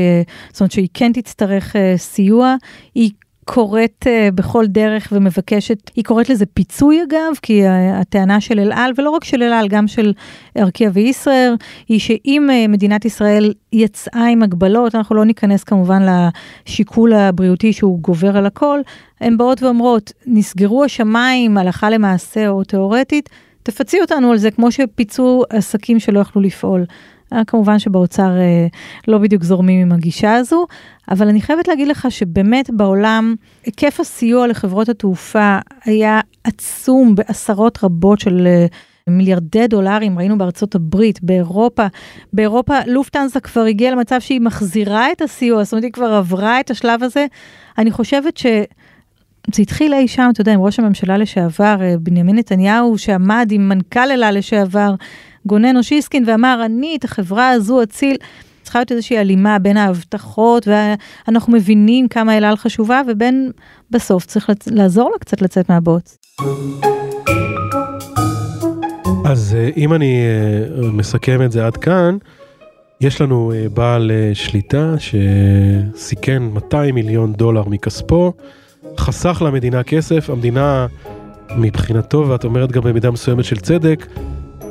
זאת 0.53 0.61
אומרת 0.61 0.73
שהיא 0.73 0.89
כן 0.95 1.13
תצטרך 1.13 1.77
אה, 1.77 1.95
סיוע. 1.97 2.55
היא 2.95 3.11
קוראת 3.45 4.07
uh, 4.07 4.35
בכל 4.35 4.67
דרך 4.67 5.09
ומבקשת, 5.13 5.91
היא 5.97 6.05
קוראת 6.05 6.29
לזה 6.29 6.47
פיצוי 6.47 7.03
אגב, 7.03 7.39
כי 7.43 7.67
uh, 7.67 7.71
הטענה 7.95 8.41
של 8.41 8.61
אל 8.61 8.73
על, 8.73 8.93
ולא 8.97 9.11
רק 9.11 9.25
של 9.25 9.43
אל 9.43 9.53
על, 9.53 9.69
גם 9.69 9.89
של 9.89 10.13
ארקיע 10.59 10.91
וישראר, 10.93 11.55
היא 11.89 12.01
שאם 12.01 12.49
uh, 12.51 12.69
מדינת 12.69 13.05
ישראל 13.05 13.53
יצאה 13.73 14.27
עם 14.27 14.43
הגבלות, 14.43 14.95
אנחנו 14.95 15.17
לא 15.17 15.25
ניכנס 15.25 15.65
כמובן 15.65 16.03
לשיקול 16.67 17.13
הבריאותי 17.13 17.73
שהוא 17.73 17.99
גובר 17.99 18.37
על 18.37 18.47
הכל, 18.47 18.81
הן 19.21 19.37
באות 19.37 19.63
ואומרות, 19.63 20.13
נסגרו 20.27 20.85
השמיים 20.85 21.59
הלכה 21.59 21.91
למעשה 21.91 22.49
או 22.49 22.65
תיאורטית, 22.65 23.29
תפצי 23.63 24.01
אותנו 24.01 24.31
על 24.31 24.39
זה 24.39 24.51
כמו 24.51 24.73
שפיצו 24.73 25.43
עסקים 25.51 26.01
שלא 26.01 26.21
יכלו 26.21 26.43
לפעול. 26.43 26.85
אה, 27.35 27.45
כמובן 27.45 27.79
שבאוצר 27.79 28.37
אה, 28.39 28.67
לא 29.09 29.19
בדיוק 29.19 29.43
זורמים 29.43 29.81
עם 29.81 29.93
הגישה 29.93 30.35
הזו, 30.35 30.67
אבל 31.11 31.29
אני 31.29 31.41
חייבת 31.41 31.69
להגיד 31.69 31.89
לך 31.89 32.07
שבאמת 32.11 32.71
בעולם 32.71 33.35
היקף 33.65 34.01
הסיוע 34.01 34.47
לחברות 34.47 34.89
התעופה 34.89 35.59
היה 35.85 36.21
עצום 36.45 37.15
בעשרות 37.15 37.85
רבות 37.85 38.21
של 38.21 38.47
אה, 38.47 38.67
מיליארדי 39.09 39.67
דולרים, 39.67 40.19
ראינו 40.19 40.39
בארצות 40.39 40.75
הברית, 40.75 41.23
באירופה. 41.23 41.87
באירופה 42.33 42.75
לופטנזה 42.87 43.41
כבר 43.41 43.61
הגיעה 43.61 43.93
למצב 43.93 44.21
שהיא 44.21 44.41
מחזירה 44.41 45.13
את 45.13 45.23
הסיוע, 45.23 45.65
זאת 45.65 45.73
אומרת 45.73 45.85
היא 45.85 45.93
כבר 45.93 46.13
עברה 46.13 46.61
את 46.61 46.71
השלב 46.71 47.03
הזה. 47.03 47.27
אני 47.79 47.91
חושבת 47.91 48.37
ש... 48.37 48.47
זה 49.55 49.63
התחיל 49.63 49.95
אי 49.95 50.09
שם, 50.09 50.29
אתה 50.33 50.41
יודע, 50.41 50.53
עם 50.53 50.61
ראש 50.61 50.79
הממשלה 50.79 51.19
לשעבר, 51.19 51.77
בנימין 52.01 52.37
נתניהו, 52.37 52.99
שעמד 52.99 53.49
עם 53.51 53.69
מנכ"ל 53.69 54.11
אלה 54.11 54.31
לשעבר, 54.31 54.95
גונן 55.47 55.77
אושיסקין, 55.77 56.25
ואמר, 56.27 56.63
אני 56.65 56.97
את 56.97 57.05
החברה 57.05 57.51
הזו 57.51 57.83
אציל. 57.83 58.17
צריכה 58.63 58.79
להיות 58.79 58.93
איזושהי 58.93 59.19
הלימה 59.19 59.59
בין 59.59 59.77
ההבטחות, 59.77 60.69
ואנחנו 60.69 61.53
מבינים 61.53 62.09
כמה 62.09 62.37
אל 62.37 62.45
על 62.45 62.57
חשובה, 62.57 63.03
ובין 63.09 63.51
בסוף 63.91 64.27
צריך 64.27 64.51
לעזור 64.71 65.11
לה 65.11 65.19
קצת 65.19 65.43
לצאת 65.43 65.71
מהבוץ. 65.71 66.19
אז 69.25 69.57
אה, 69.59 69.71
אם 69.77 69.95
אני 69.95 70.23
אה, 70.23 70.91
מסכם 70.91 71.43
את 71.43 71.53
זה 71.53 71.67
עד 71.67 71.77
כאן, 71.77 72.17
יש 73.01 73.21
לנו 73.21 73.53
בעל 73.75 74.11
שליטה 74.35 74.95
שסיכן 74.99 76.43
200 76.43 76.95
מיליון 76.95 77.33
דולר 77.33 77.69
מכספו. 77.69 78.33
חסך 78.99 79.43
למדינה 79.47 79.83
כסף, 79.83 80.31
המדינה 80.31 80.87
מבחינתו, 81.57 82.29
ואת 82.29 82.45
אומרת 82.45 82.73
גם 82.73 82.83
במידה 82.83 83.11
מסוימת 83.11 83.45
של 83.45 83.57
צדק, 83.57 84.07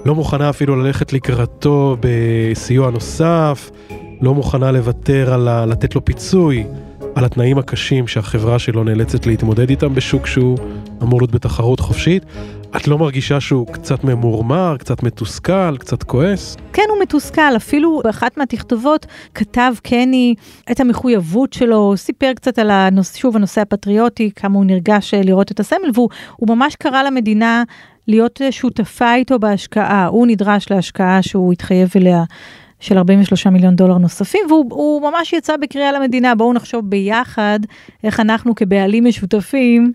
לא 0.06 0.16
מוכנה 0.16 0.50
אפילו 0.50 0.76
ללכת 0.76 1.14
לקראתו 1.14 1.98
בסיוע 2.00 2.92
נוסף, 2.92 3.72
לא 4.22 4.34
מוכנה 4.34 4.72
לוותר 4.72 5.34
על 5.34 5.48
ה... 5.48 5.66
לתת 5.66 5.96
לו 5.96 6.06
פיצוי 6.06 6.64
על 7.16 7.26
התנאים 7.26 7.58
הקשים 7.58 8.08
שהחברה 8.08 8.60
שלו 8.60 8.84
נאלצת 8.84 9.26
להתמודד 9.26 9.70
איתם 9.70 9.96
בשוק 9.96 10.28
שהוא 10.28 10.58
אמור 11.04 11.22
להיות 11.22 11.32
בתחרות 11.32 11.80
חופשית. 11.80 12.24
את 12.76 12.88
לא 12.88 12.98
מרגישה 12.98 13.40
שהוא 13.40 13.68
קצת 13.68 14.04
ממורמר, 14.04 14.76
קצת 14.80 15.04
מתוסכל, 15.04 15.78
קצת 15.78 16.04
כועס? 16.04 16.58
כן, 16.74 16.84
הוא 16.90 17.02
מתוסכל. 17.02 17.56
אפילו 17.56 18.02
באחת 18.04 18.38
מהתכתובות 18.38 19.06
כתב 19.36 19.74
קני 19.84 20.36
את 20.72 20.80
המחויבות 20.80 21.54
שלו, 21.54 21.94
סיפר 21.98 22.34
קצת 22.36 22.60
על, 22.60 22.72
הנוס, 22.72 23.16
שוב, 23.16 23.36
הנושא 23.36 23.62
הפטריוטי, 23.62 24.32
כמה 24.36 24.56
הוא 24.56 24.66
נרגש 24.66 25.14
אה, 25.14 25.22
לראות 25.22 25.52
את 25.52 25.60
הסמל, 25.60 25.90
והוא 25.94 26.10
ממש 26.42 26.76
קרא 26.76 27.04
למדינה 27.04 27.64
להיות 28.08 28.42
אה, 28.42 28.52
שותפה 28.52 29.16
איתו 29.16 29.40
בהשקעה. 29.40 30.06
הוא 30.06 30.28
נדרש 30.28 30.72
להשקעה 30.72 31.22
שהוא 31.22 31.54
התחייב 31.54 31.90
אליה. 31.96 32.24
של 32.80 32.98
43 32.98 33.48
מיליון 33.48 33.76
דולר 33.76 33.98
נוספים, 33.98 34.42
והוא 34.50 35.02
ממש 35.12 35.34
יצא 35.34 35.58
בקריאה 35.58 35.92
למדינה, 35.92 36.36
בואו 36.36 36.54
נחשוב 36.54 36.90
ביחד 36.90 37.60
איך 38.04 38.20
אנחנו 38.20 38.56
כבעלים 38.56 39.06
משותפים 39.06 39.94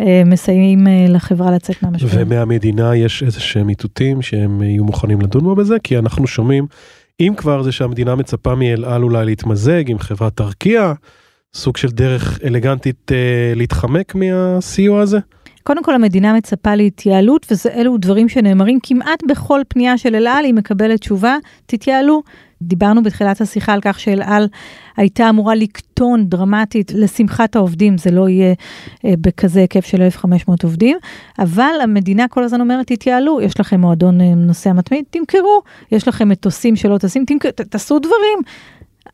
אה, 0.00 0.22
מסייעים 0.26 0.86
אה, 0.86 1.06
לחברה 1.08 1.50
לצאת 1.50 1.82
מהמשבר. 1.82 2.08
ומהמדינה 2.12 2.96
יש 2.96 3.22
איזה 3.22 3.40
שהם 3.40 3.68
איתותים 3.68 4.22
שהם 4.22 4.62
יהיו 4.62 4.84
מוכנים 4.84 5.20
לדון 5.20 5.42
בו 5.44 5.54
בזה, 5.54 5.76
כי 5.84 5.98
אנחנו 5.98 6.26
שומעים, 6.26 6.66
אם 7.20 7.32
כבר 7.36 7.62
זה 7.62 7.72
שהמדינה 7.72 8.14
מצפה 8.14 8.54
מאל 8.54 8.84
על 8.84 9.02
אולי 9.02 9.24
להתמזג 9.24 9.90
עם 9.90 9.98
חברת 9.98 10.40
ארקיע, 10.40 10.92
סוג 11.54 11.76
של 11.76 11.88
דרך 11.88 12.38
אלגנטית 12.44 13.12
אה, 13.12 13.52
להתחמק 13.54 14.14
מהסיוע 14.14 15.00
הזה. 15.00 15.18
קודם 15.66 15.82
כל 15.82 15.94
המדינה 15.94 16.32
מצפה 16.32 16.74
להתייעלות 16.74 17.46
ואלו 17.64 17.96
דברים 17.96 18.28
שנאמרים 18.28 18.78
כמעט 18.82 19.22
בכל 19.28 19.60
פנייה 19.68 19.98
של 19.98 20.14
אל 20.14 20.26
על 20.26 20.44
היא 20.44 20.54
מקבלת 20.54 21.00
תשובה, 21.00 21.36
תתייעלו. 21.66 22.22
דיברנו 22.62 23.02
בתחילת 23.02 23.40
השיחה 23.40 23.72
על 23.72 23.80
כך 23.80 24.00
שאל 24.00 24.22
על 24.22 24.48
הייתה 24.96 25.28
אמורה 25.28 25.54
לקטון 25.54 26.28
דרמטית 26.28 26.92
לשמחת 26.94 27.56
העובדים, 27.56 27.98
זה 27.98 28.10
לא 28.10 28.28
יהיה 28.28 28.54
אה, 29.04 29.14
בכזה 29.20 29.60
היקף 29.60 29.86
של 29.86 30.02
1,500 30.02 30.64
עובדים, 30.64 30.96
אבל 31.38 31.74
המדינה 31.82 32.28
כל 32.28 32.44
הזמן 32.44 32.60
אומרת, 32.60 32.86
תתייעלו, 32.86 33.40
יש 33.40 33.60
לכם 33.60 33.80
מועדון 33.80 34.20
אה, 34.20 34.34
נוסע 34.34 34.72
מתמיד, 34.72 35.04
תמכרו, 35.10 35.62
יש 35.92 36.08
לכם 36.08 36.28
מטוסים 36.28 36.76
שלא 36.76 36.98
טסים, 36.98 37.24
תעשו 37.70 37.98
דברים. 37.98 38.38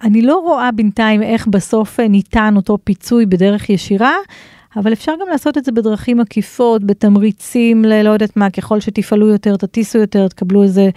אני 0.02 0.22
לא 0.22 0.36
רואה 0.36 0.72
בינתיים 0.72 1.22
איך 1.22 1.46
בסוף 1.46 2.00
אה, 2.00 2.08
ניתן 2.08 2.54
אותו 2.56 2.78
פיצוי 2.84 3.26
בדרך 3.26 3.70
ישירה, 3.70 4.16
אבל 4.76 4.92
אפשר 4.92 5.12
גם 5.20 5.26
לעשות 5.30 5.58
את 5.58 5.64
זה 5.64 5.72
בדרכים 5.72 6.20
עקיפות, 6.20 6.84
בתמריצים 6.84 7.84
ללא 7.84 8.10
יודעת 8.10 8.36
מה, 8.36 8.50
ככל 8.50 8.80
שתפעלו 8.80 9.28
יותר, 9.28 9.56
תטיסו 9.56 9.98
יותר, 9.98 10.28
תקבלו 10.28 10.62
איזה 10.62 10.90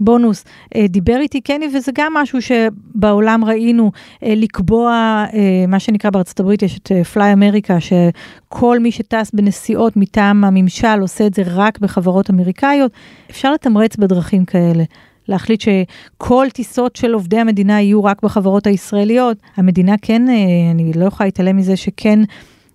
בונוס. 0.00 0.44
אה, 0.76 0.86
דיבר 0.88 1.16
איתי 1.20 1.40
קני, 1.40 1.66
וזה 1.74 1.92
גם 1.94 2.14
משהו 2.14 2.38
שבעולם 2.42 3.44
ראינו, 3.44 3.92
אה, 4.22 4.34
לקבוע, 4.36 4.90
אה, 5.34 5.64
מה 5.68 5.78
שנקרא 5.78 6.10
בארצות 6.10 6.40
הברית, 6.40 6.62
יש 6.62 6.78
את 6.78 6.92
פליי 7.12 7.32
אמריקה, 7.32 7.78
שכל 7.80 8.78
מי 8.78 8.92
שטס 8.92 9.30
בנסיעות 9.34 9.96
מטעם 9.96 10.44
הממשל 10.44 11.00
עושה 11.00 11.26
את 11.26 11.34
זה 11.34 11.42
רק 11.46 11.78
בחברות 11.78 12.30
אמריקאיות. 12.30 12.92
אפשר 13.30 13.52
לתמרץ 13.52 13.96
בדרכים 13.96 14.44
כאלה. 14.44 14.84
להחליט 15.28 15.60
שכל 15.60 16.46
טיסות 16.52 16.96
של 16.96 17.12
עובדי 17.12 17.38
המדינה 17.38 17.80
יהיו 17.80 18.04
רק 18.04 18.22
בחברות 18.22 18.66
הישראליות. 18.66 19.36
המדינה 19.56 19.94
כן, 20.02 20.22
אני 20.70 20.92
לא 20.96 21.04
יכולה 21.04 21.26
להתעלם 21.26 21.56
מזה 21.56 21.76
שכן 21.76 22.20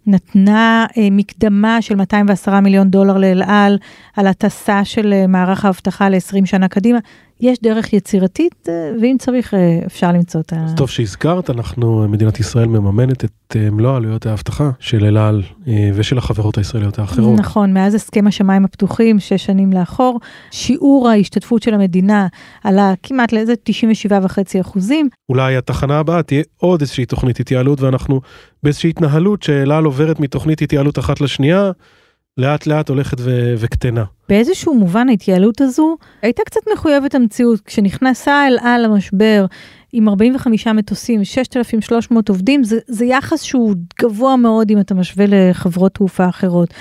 נתנה 0.07 0.85
אה, 0.97 1.07
מקדמה 1.11 1.81
של 1.81 1.95
210 1.95 2.59
מיליון 2.59 2.89
דולר 2.89 3.17
לאל 3.17 3.43
על, 3.43 3.77
על 4.15 4.27
הטסה 4.27 4.85
של 4.85 5.13
אה, 5.13 5.27
מערך 5.27 5.65
האבטחה 5.65 6.09
ל-20 6.09 6.45
שנה 6.45 6.67
קדימה. 6.67 6.99
יש 7.43 7.57
דרך 7.61 7.93
יצירתית, 7.93 8.69
אה, 8.69 8.91
ואם 9.01 9.15
צריך 9.19 9.53
אה, 9.53 9.79
אפשר 9.85 10.11
למצוא 10.11 10.41
את 10.41 10.53
ה... 10.53 10.65
אז 10.65 10.73
טוב 10.77 10.89
שהזכרת, 10.89 11.49
אנחנו, 11.49 12.07
מדינת 12.09 12.39
ישראל 12.39 12.67
מממנת 12.67 13.25
את 13.25 13.55
אה, 13.55 13.69
מלוא 13.69 13.95
עלויות 13.95 14.25
האבטחה 14.25 14.71
של 14.79 15.05
אל 15.05 15.17
על 15.17 15.43
ושל 15.95 16.17
החברות 16.17 16.57
הישראליות 16.57 16.99
האחרות. 16.99 17.39
נכון, 17.39 17.73
מאז 17.73 17.95
הסכם 17.95 18.27
השמיים 18.27 18.65
הפתוחים, 18.65 19.19
שש 19.19 19.45
שנים 19.45 19.73
לאחור, 19.73 20.19
שיעור 20.51 21.09
ההשתתפות 21.09 21.63
של 21.63 21.73
המדינה 21.73 22.27
עלה 22.63 22.93
כמעט 23.03 23.33
לאיזה 23.33 23.53
97.5 23.69 24.61
אחוזים. 24.61 25.09
אולי 25.29 25.57
התחנה 25.57 25.99
הבאה 25.99 26.23
תהיה 26.23 26.43
עוד 26.57 26.81
איזושהי 26.81 27.05
תוכנית 27.05 27.39
התייעלות, 27.39 27.81
ואנחנו 27.81 28.21
באיזושהי 28.63 28.89
התנהלות 28.89 29.43
שאל 29.43 29.71
על 29.71 29.85
עוברת 29.85 30.19
מתוכנית 30.19 30.61
התייעלות 30.61 30.99
אחת 30.99 31.21
לשנייה. 31.21 31.71
לאט 32.37 32.67
לאט 32.67 32.89
הולכת 32.89 33.17
ו- 33.19 33.53
וקטנה. 33.57 34.03
באיזשהו 34.29 34.73
מובן 34.73 35.09
ההתייעלות 35.09 35.61
הזו 35.61 35.97
הייתה 36.21 36.41
קצת 36.45 36.61
מחויבת 36.73 37.15
המציאות. 37.15 37.59
כשנכנסה 37.61 38.47
אל 38.47 38.57
על 38.61 38.85
המשבר 38.85 39.45
עם 39.93 40.09
45 40.09 40.67
מטוסים, 40.67 41.23
6,300 41.23 42.29
עובדים, 42.29 42.63
זה, 42.63 42.79
זה 42.87 43.05
יחס 43.05 43.41
שהוא 43.41 43.75
גבוה 44.01 44.35
מאוד 44.35 44.71
אם 44.71 44.79
אתה 44.79 44.93
משווה 44.93 45.25
לחברות 45.27 45.93
תעופה 45.93 46.29
אחרות. 46.29 46.73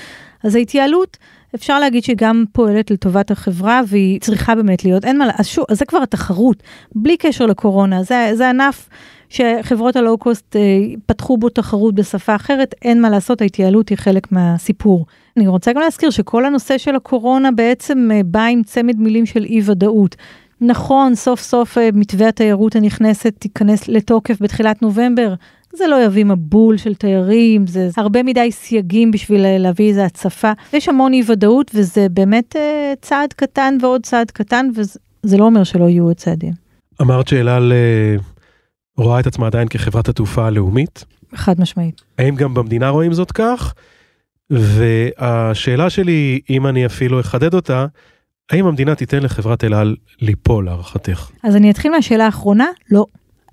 אז 0.43 0.55
ההתייעלות, 0.55 1.17
אפשר 1.55 1.79
להגיד 1.79 2.03
שהיא 2.03 2.15
גם 2.19 2.43
פועלת 2.51 2.91
לטובת 2.91 3.31
החברה 3.31 3.81
והיא 3.87 4.21
צריכה 4.21 4.55
באמת 4.55 4.85
להיות, 4.85 5.05
אין 5.05 5.17
מה, 5.17 5.25
שוב, 5.43 5.65
אז 5.69 5.79
זה 5.79 5.85
כבר 5.85 6.01
התחרות, 6.03 6.63
בלי 6.95 7.17
קשר 7.17 7.45
לקורונה, 7.45 8.03
זה, 8.03 8.31
זה 8.33 8.49
ענף 8.49 8.89
שחברות 9.33 9.95
הלואו-קוסט 9.95 10.55
אה, 10.55 10.61
פתחו 11.05 11.37
בו 11.37 11.49
תחרות 11.49 11.95
בשפה 11.95 12.35
אחרת, 12.35 12.75
אין 12.81 13.01
מה 13.01 13.09
לעשות, 13.09 13.41
ההתייעלות 13.41 13.89
היא 13.89 13.97
חלק 13.97 14.31
מהסיפור. 14.31 15.05
אני 15.37 15.47
רוצה 15.47 15.73
גם 15.73 15.81
להזכיר 15.81 16.09
שכל 16.09 16.45
הנושא 16.45 16.77
של 16.77 16.95
הקורונה 16.95 17.51
בעצם 17.51 18.09
אה, 18.13 18.21
בא 18.25 18.43
עם 18.43 18.63
צמד 18.63 18.99
מילים 18.99 19.25
של 19.25 19.43
אי 19.43 19.61
ודאות. 19.65 20.15
נכון, 20.61 21.15
סוף 21.15 21.41
סוף 21.41 21.77
אה, 21.77 21.89
מתווה 21.93 22.27
התיירות 22.27 22.75
הנכנסת 22.75 23.33
תיכנס 23.39 23.87
לתוקף 23.87 24.41
בתחילת 24.41 24.81
נובמבר. 24.81 25.33
זה 25.75 25.87
לא 25.87 26.03
יביא 26.05 26.25
מבול 26.25 26.77
של 26.77 26.95
תיירים, 26.95 27.67
זה 27.67 27.89
הרבה 27.97 28.23
מדי 28.23 28.51
סייגים 28.51 29.11
בשביל 29.11 29.57
להביא 29.57 29.89
איזה 29.89 30.05
הצפה. 30.05 30.51
יש 30.73 30.89
המון 30.89 31.13
אי 31.13 31.23
ודאות 31.27 31.71
וזה 31.73 32.07
באמת 32.09 32.55
אה, 32.55 32.93
צעד 33.01 33.33
קטן 33.33 33.77
ועוד 33.81 34.03
צעד 34.03 34.31
קטן, 34.31 34.69
וזה 34.75 35.37
לא 35.37 35.45
אומר 35.45 35.63
שלא 35.63 35.89
יהיו 35.89 36.03
עוד 36.03 36.15
צעדים. 36.15 36.53
אמרת 37.01 37.27
שאל 37.27 37.49
על 37.49 37.73
רואה 38.97 39.19
את 39.19 39.27
עצמה 39.27 39.47
עדיין 39.47 39.67
כחברת 39.67 40.09
התעופה 40.09 40.47
הלאומית? 40.47 41.05
חד 41.35 41.61
משמעית. 41.61 42.01
האם 42.17 42.35
גם 42.35 42.53
במדינה 42.53 42.89
רואים 42.89 43.13
זאת 43.13 43.31
כך? 43.31 43.73
והשאלה 44.49 45.89
שלי, 45.89 46.39
אם 46.49 46.67
אני 46.67 46.85
אפילו 46.85 47.19
אחדד 47.19 47.53
אותה, 47.53 47.85
האם 48.51 48.65
המדינה 48.65 48.95
תיתן 48.95 49.23
לחברת 49.23 49.63
אל 49.63 49.73
על 49.73 49.95
ליפול 50.21 50.65
להערכתך? 50.65 51.29
אז 51.43 51.55
אני 51.55 51.71
אתחיל 51.71 51.91
מהשאלה 51.91 52.25
האחרונה, 52.25 52.65
לא. 52.91 53.05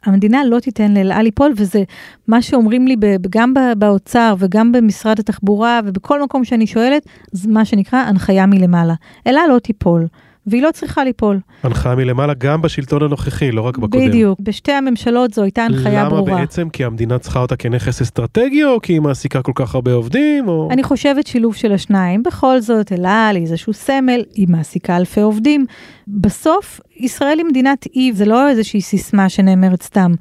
המדינה 0.07 0.45
לא 0.45 0.61
תיתן 0.61 0.95
לאל 0.95 1.13
על 1.13 1.23
ליפול, 1.23 1.53
וזה 1.57 1.83
מה 2.29 2.43
שאומרים 2.43 2.87
לי 2.87 2.97
גם 3.31 3.55
באוצר 3.79 4.35
וגם 4.39 4.73
במשרד 4.73 5.19
התחבורה 5.19 5.81
ובכל 5.85 6.23
מקום 6.23 6.45
שאני 6.45 6.67
שואלת, 6.67 7.07
זה 7.33 7.49
מה 7.49 7.65
שנקרא 7.65 7.99
הנחיה 7.99 8.47
מלמעלה. 8.47 8.95
אל 9.27 9.37
על 9.39 9.51
לא 9.55 9.59
תיפול. 9.59 10.07
והיא 10.51 10.63
לא 10.63 10.71
צריכה 10.73 11.05
ליפול. 11.05 11.39
הנחיה 11.63 11.95
מלמעלה 11.95 12.35
גם 12.35 12.63
בשלטון 12.63 13.03
הנוכחי, 13.03 13.53
לא 13.53 13.63
רק 13.63 13.79
בקודם. 13.79 14.09
בדיוק, 14.09 14.41
בשתי 14.41 14.73
הממשלות 14.73 15.35
זו 15.35 15.43
הייתה 15.43 15.63
הנחיה 15.63 16.01
למה 16.01 16.11
ברורה. 16.11 16.33
למה 16.33 16.41
בעצם? 16.41 16.69
כי 16.69 16.85
המדינה 16.85 17.19
צריכה 17.19 17.41
אותה 17.41 17.57
כנכס 17.57 18.03
אסטרטגי, 18.03 18.65
או 18.65 18.81
כי 18.81 18.93
היא 18.93 19.01
מעסיקה 19.01 19.43
כל 19.43 19.53
כך 19.55 19.75
הרבה 19.75 19.93
עובדים, 19.93 20.49
או... 20.49 20.69
אני 20.73 20.83
חושבת 20.83 21.27
שילוב 21.27 21.55
של 21.55 21.73
השניים. 21.73 22.23
בכל 22.23 22.61
זאת, 22.61 22.93
אל 22.93 23.07
על 23.07 23.37
היא 23.37 23.45
איזשהו 23.45 23.73
סמל, 23.73 24.23
היא 24.35 24.49
מעסיקה 24.49 24.97
אלפי 24.97 25.21
עובדים. 25.21 25.67
בסוף, 26.09 26.81
ישראל 26.97 27.39
היא 27.39 27.47
מדינת 27.47 27.87
אי, 27.97 28.13
זה 28.13 28.25
לא 28.25 28.49
איזושהי 28.49 28.81
סיסמה 28.81 29.29
שנאמרת 29.29 29.83
סתם. 29.83 30.15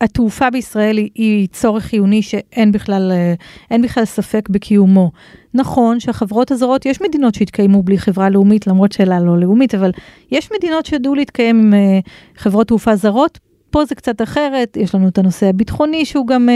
התעופה 0.00 0.50
בישראל 0.50 0.96
היא, 0.96 1.10
היא 1.14 1.48
צורך 1.48 1.84
חיוני 1.84 2.22
שאין 2.22 2.72
בכלל, 2.72 3.12
אין 3.70 3.82
בכלל 3.82 4.04
ספק 4.04 4.48
בקיומו. 4.48 5.10
נכון 5.54 6.00
שהחברות 6.00 6.50
הזרות, 6.50 6.86
יש 6.86 7.02
מדינות 7.02 7.34
שהתקיימו 7.34 7.82
בלי 7.82 7.98
חברה 7.98 8.30
לאומית, 8.30 8.66
למרות 8.66 8.92
שאלה 8.92 9.20
לא 9.20 9.38
לאומית, 9.38 9.74
אבל 9.74 9.90
יש 10.30 10.48
מדינות 10.58 10.86
שידעו 10.86 11.14
להתקיים 11.14 11.58
עם 11.58 11.74
חברות 12.36 12.66
תעופה 12.68 12.96
זרות. 12.96 13.38
פה 13.70 13.84
זה 13.84 13.94
קצת 13.94 14.22
אחרת, 14.22 14.76
יש 14.76 14.94
לנו 14.94 15.08
את 15.08 15.18
הנושא 15.18 15.46
הביטחוני 15.46 16.04
שהוא 16.04 16.26
גם 16.26 16.48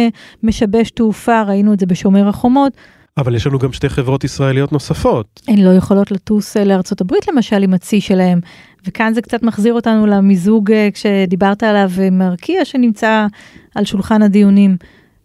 משבש 0.43 0.91
תעופה, 0.91 1.43
ראינו 1.43 1.73
את 1.73 1.81
זה 1.81 1.87
בשומר 1.87 2.29
החומות. 2.29 2.73
אבל 3.17 3.35
יש 3.35 3.47
לנו 3.47 3.59
גם 3.59 3.73
שתי 3.73 3.89
חברות 3.89 4.25
ישראליות 4.25 4.73
נוספות. 4.73 5.41
הן 5.49 5.59
לא 5.59 5.71
יכולות 5.71 6.11
לטוס 6.11 6.57
לארצות 6.57 7.01
הברית 7.01 7.29
למשל 7.29 7.63
עם 7.63 7.75
הצי 7.75 8.01
שלהם, 8.01 8.41
וכאן 8.87 9.15
זה 9.15 9.23
קצת 9.23 9.43
מחזיר 9.43 9.75
אותנו 9.75 10.07
למיזוג 10.07 10.73
כשדיברת 10.95 11.63
עליו 11.63 11.91
עם 12.07 12.23
ארקיע 12.23 12.65
שנמצא 12.65 13.27
על 13.75 13.85
שולחן 13.85 14.23
הדיונים. 14.23 14.77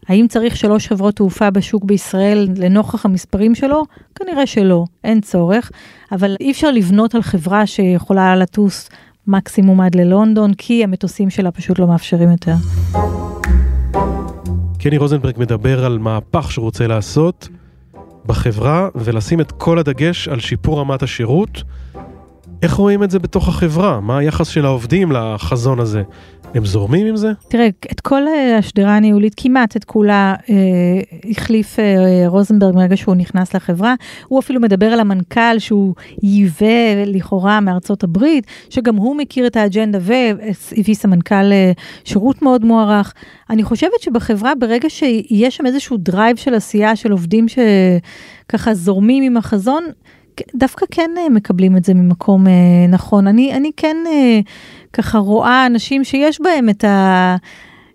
האם 0.07 0.27
צריך 0.27 0.57
שלוש 0.57 0.87
חברות 0.87 1.15
תעופה 1.15 1.49
בשוק 1.49 1.83
בישראל 1.83 2.47
לנוכח 2.57 3.05
המספרים 3.05 3.55
שלו? 3.55 3.83
כנראה 4.15 4.45
שלא, 4.45 4.85
אין 5.03 5.21
צורך, 5.21 5.71
אבל 6.11 6.35
אי 6.39 6.51
אפשר 6.51 6.71
לבנות 6.71 7.15
על 7.15 7.21
חברה 7.21 7.65
שיכולה 7.65 8.35
לטוס 8.35 8.89
מקסימום 9.27 9.81
עד 9.81 9.95
ללונדון, 9.95 10.53
כי 10.53 10.83
המטוסים 10.83 11.29
שלה 11.29 11.51
פשוט 11.51 11.79
לא 11.79 11.87
מאפשרים 11.87 12.31
יותר. 12.31 12.55
קני 14.79 14.97
רוזנברג 14.97 15.35
מדבר 15.37 15.85
על 15.85 15.97
מהפך 15.97 16.51
שהוא 16.51 16.63
רוצה 16.63 16.87
לעשות 16.87 17.49
בחברה 18.25 18.87
ולשים 18.95 19.41
את 19.41 19.51
כל 19.51 19.79
הדגש 19.79 20.27
על 20.27 20.39
שיפור 20.39 20.79
רמת 20.79 21.03
השירות. 21.03 21.63
איך 22.61 22.73
רואים 22.73 23.03
את 23.03 23.11
זה 23.11 23.19
בתוך 23.19 23.47
החברה? 23.47 23.99
מה 23.99 24.17
היחס 24.17 24.47
של 24.47 24.65
העובדים 24.65 25.11
לחזון 25.11 25.79
הזה? 25.79 26.03
הם 26.53 26.65
זורמים 26.65 27.07
עם 27.07 27.17
זה? 27.17 27.31
תראה, 27.47 27.67
את 27.91 28.01
כל 28.01 28.27
אה, 28.27 28.57
השדרה 28.57 28.95
הניהולית, 28.95 29.33
כמעט 29.37 29.75
את 29.77 29.83
כולה, 29.83 30.35
אה, 30.49 30.55
החליף 31.29 31.79
אה, 31.79 32.27
רוזנברג 32.27 32.75
מרגע 32.75 32.97
שהוא 32.97 33.15
נכנס 33.15 33.55
לחברה. 33.55 33.95
הוא 34.27 34.39
אפילו 34.39 34.61
מדבר 34.61 34.85
על 34.85 34.99
המנכ"ל 34.99 35.59
שהוא 35.59 35.95
ייבא 36.23 37.03
לכאורה 37.05 37.59
מארצות 37.59 38.03
הברית, 38.03 38.47
שגם 38.69 38.95
הוא 38.95 39.15
מכיר 39.15 39.47
את 39.47 39.55
האג'נדה 39.55 39.99
והביא 40.01 40.95
סמנכ"ל 40.95 41.51
אה, 41.51 41.71
שירות 42.03 42.41
מאוד 42.41 42.65
מוערך. 42.65 43.13
אני 43.49 43.63
חושבת 43.63 44.01
שבחברה, 44.01 44.55
ברגע 44.59 44.89
שיש 44.89 45.57
שם 45.57 45.65
איזשהו 45.65 45.97
דרייב 45.97 46.37
של 46.37 46.53
עשייה 46.53 46.95
של 46.95 47.11
עובדים 47.11 47.45
שככה 47.47 48.73
זורמים 48.73 49.23
עם 49.23 49.37
החזון, 49.37 49.83
דווקא 50.55 50.85
כן 50.91 51.11
אה, 51.17 51.29
מקבלים 51.29 51.77
את 51.77 51.85
זה 51.85 51.93
ממקום 51.93 52.47
אה, 52.47 52.87
נכון. 52.89 53.27
אני, 53.27 53.53
אני 53.53 53.71
כן 53.77 53.97
אה, 54.07 54.39
ככה 54.93 55.17
רואה 55.17 55.65
אנשים 55.65 56.03
שיש 56.03 56.41
בהם 56.41 56.69
את, 56.69 56.83
ה, 56.83 57.35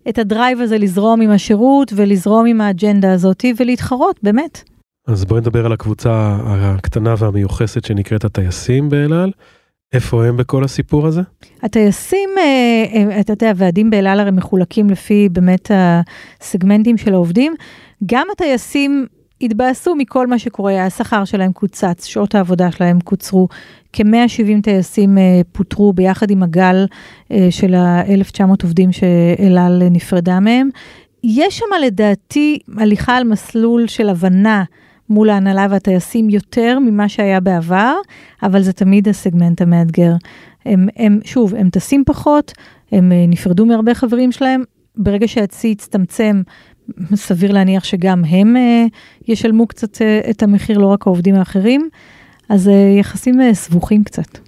את 0.09 0.19
הדרייב 0.19 0.61
הזה 0.61 0.79
לזרום 0.79 1.21
עם 1.21 1.31
השירות 1.31 1.93
ולזרום 1.97 2.47
עם 2.47 2.61
האג'נדה 2.61 3.13
הזאת 3.13 3.45
ולהתחרות, 3.57 4.21
באמת. 4.23 4.63
אז 5.07 5.25
בואי 5.25 5.41
נדבר 5.41 5.67
על 5.67 5.73
הקבוצה 5.73 6.39
הקטנה 6.45 7.15
והמיוחסת 7.19 7.85
שנקראת 7.85 8.25
הטייסים 8.25 8.89
באל 8.89 9.13
על. 9.13 9.31
איפה 9.93 10.27
הם 10.27 10.37
בכל 10.37 10.65
הסיפור 10.65 11.07
הזה? 11.07 11.21
הטייסים, 11.63 12.31
אתה 13.21 13.33
יודע, 13.33 13.49
הוועדים 13.49 13.91
באל 13.91 14.07
על 14.07 14.21
הרי 14.21 14.31
מחולקים 14.31 14.91
לפי 14.91 15.29
באמת 15.33 15.71
הסגמנטים 16.41 16.99
של 16.99 17.15
העובדים. 17.15 17.55
גם 18.07 18.27
הטייסים 18.33 19.07
התבאסו 19.45 19.95
מכל 19.95 20.27
מה 20.27 20.39
שקורה, 20.39 20.87
השכר 20.87 21.25
שלהם 21.25 21.53
קוצץ, 21.53 22.05
שעות 22.05 22.35
העבודה 22.35 22.71
שלהם 22.71 23.01
קוצרו, 23.01 23.49
כ-170 23.93 24.63
טייסים 24.63 25.19
uh, 25.19 25.21
פוטרו 25.53 25.93
ביחד 25.93 26.31
עם 26.31 26.43
הגל 26.43 26.87
uh, 26.87 27.35
של 27.51 27.75
ה-1900 27.75 28.45
עובדים 28.63 28.93
שאל 28.93 29.59
על 29.59 29.83
נפרדה 29.91 30.41
מהם. 30.41 30.69
יש 31.25 31.59
שם 31.59 31.67
לדעתי 31.87 32.59
הליכה 32.77 33.17
על 33.17 33.25
מסלול 33.25 33.87
של 33.87 34.09
הבנה 34.09 34.65
מול 35.09 35.31
ההנהלה 35.31 35.67
והטייסים 35.71 36.31
יותר 36.31 36.79
ממה 36.79 37.09
שהיה 37.09 37.41
בעבר, 37.41 37.95
אבל 38.43 38.63
זה 38.63 38.73
תמיד 38.73 39.09
הסגמנט 39.09 39.63
המאתגר. 39.63 40.13
הם, 40.67 40.89
הם, 40.97 41.19
שוב, 41.25 41.55
הם 41.55 41.71
טסים 41.71 42.03
פחות, 42.07 42.53
הם 42.93 43.13
uh, 43.13 43.31
נפרדו 43.31 43.67
מהרבה 43.67 43.95
חברים 43.95 44.33
שלהם, 44.33 44.63
ברגע 44.97 45.29
שהצי 45.29 45.73
הצטמצם, 45.73 46.43
סביר 47.15 47.53
להניח 47.53 47.85
שגם 47.85 48.25
הם 48.25 48.57
אה, 48.57 48.85
ישלמו 49.29 49.67
קצת 49.67 50.03
אה, 50.03 50.21
את 50.31 50.43
המחיר, 50.43 50.79
לא 50.79 50.87
רק 50.87 51.07
העובדים 51.07 51.35
האחרים, 51.35 51.89
אז 52.49 52.69
אה, 52.69 52.97
יחסים 52.99 53.53
סבוכים 53.53 54.05
קצת. 54.05 54.39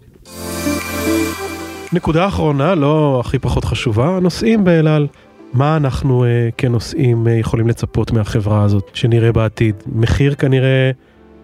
נקודה 1.92 2.27
אחרונה, 2.27 2.75
לא 2.75 3.22
הכי 3.25 3.38
פחות 3.38 3.64
חשובה, 3.64 4.16
הנושאים 4.16 4.64
באל 4.64 4.88
על. 4.88 5.07
מה 5.53 5.77
אנחנו 5.77 6.25
כנוסעים 6.57 7.27
יכולים 7.40 7.68
לצפות 7.68 8.12
מהחברה 8.12 8.62
הזאת 8.62 8.90
שנראה 8.94 9.33
בעתיד? 9.33 9.75
מחיר 9.87 10.35
כנראה 10.35 10.90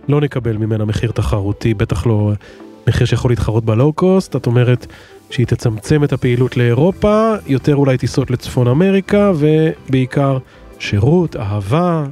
לא 0.09 0.20
נקבל 0.20 0.57
ממנה 0.57 0.85
מחיר 0.85 1.11
תחרותי, 1.11 1.74
בטח 1.74 2.07
לא 2.07 2.33
מחיר 2.88 3.07
שיכול 3.07 3.31
להתחרות 3.31 3.64
בלואו 3.64 3.92
קוסט, 3.92 4.37
את 4.37 4.46
אומרת 4.46 4.87
שהיא 5.31 5.46
תצמצם 5.46 6.05
את 6.05 6.12
הפעילות 6.12 6.57
לאירופה, 6.57 7.33
יותר 7.46 7.76
אולי 7.76 7.98
טיסות 7.98 8.31
לצפון 8.31 8.68
אמריקה 8.68 9.33
ובעיקר 9.37 10.38
שירות, 10.83 11.37
אהבה, 11.37 12.05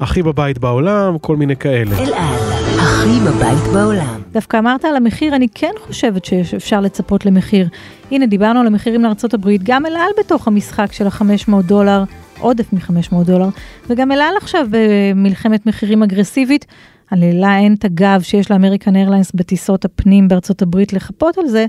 הכי 0.00 0.22
בבית 0.22 0.58
בעולם, 0.58 1.18
כל 1.18 1.36
מיני 1.36 1.56
כאלה. 1.56 1.98
אל 1.98 2.14
על, 2.14 2.34
הכי 2.78 3.20
בבית 3.26 3.72
בעולם. 3.72 4.20
דווקא 4.32 4.56
אמרת 4.56 4.84
על 4.84 4.96
המחיר, 4.96 5.36
אני 5.36 5.46
כן 5.54 5.72
חושבת 5.86 6.24
שאפשר 6.24 6.80
לצפות 6.80 7.26
למחיר. 7.26 7.68
הנה, 8.10 8.26
דיברנו 8.26 8.60
על 8.60 8.66
המחירים 8.66 9.02
לארה"ב, 9.02 9.50
גם 9.62 9.86
אל 9.86 9.96
על 9.96 10.10
בתוך 10.18 10.48
המשחק 10.48 10.92
של 10.92 11.06
ה-500 11.06 11.62
דולר, 11.62 12.04
עודף 12.38 12.72
מ-500 12.72 13.24
דולר, 13.24 13.48
וגם 13.88 14.12
אל 14.12 14.20
על 14.20 14.36
עכשיו 14.36 14.66
במלחמת 14.70 15.66
מחירים 15.66 16.02
אגרסיבית. 16.02 16.66
על 17.10 17.22
אל 17.22 17.44
אין 17.44 17.74
את 17.74 17.84
הגב 17.84 18.20
שיש 18.22 18.50
לאמריקן 18.50 18.96
איירליינס 18.96 19.32
בטיסות 19.34 19.84
הפנים 19.84 20.28
בארצות 20.28 20.62
הברית 20.62 20.92
לחפות 20.92 21.38
על 21.38 21.46
זה, 21.48 21.66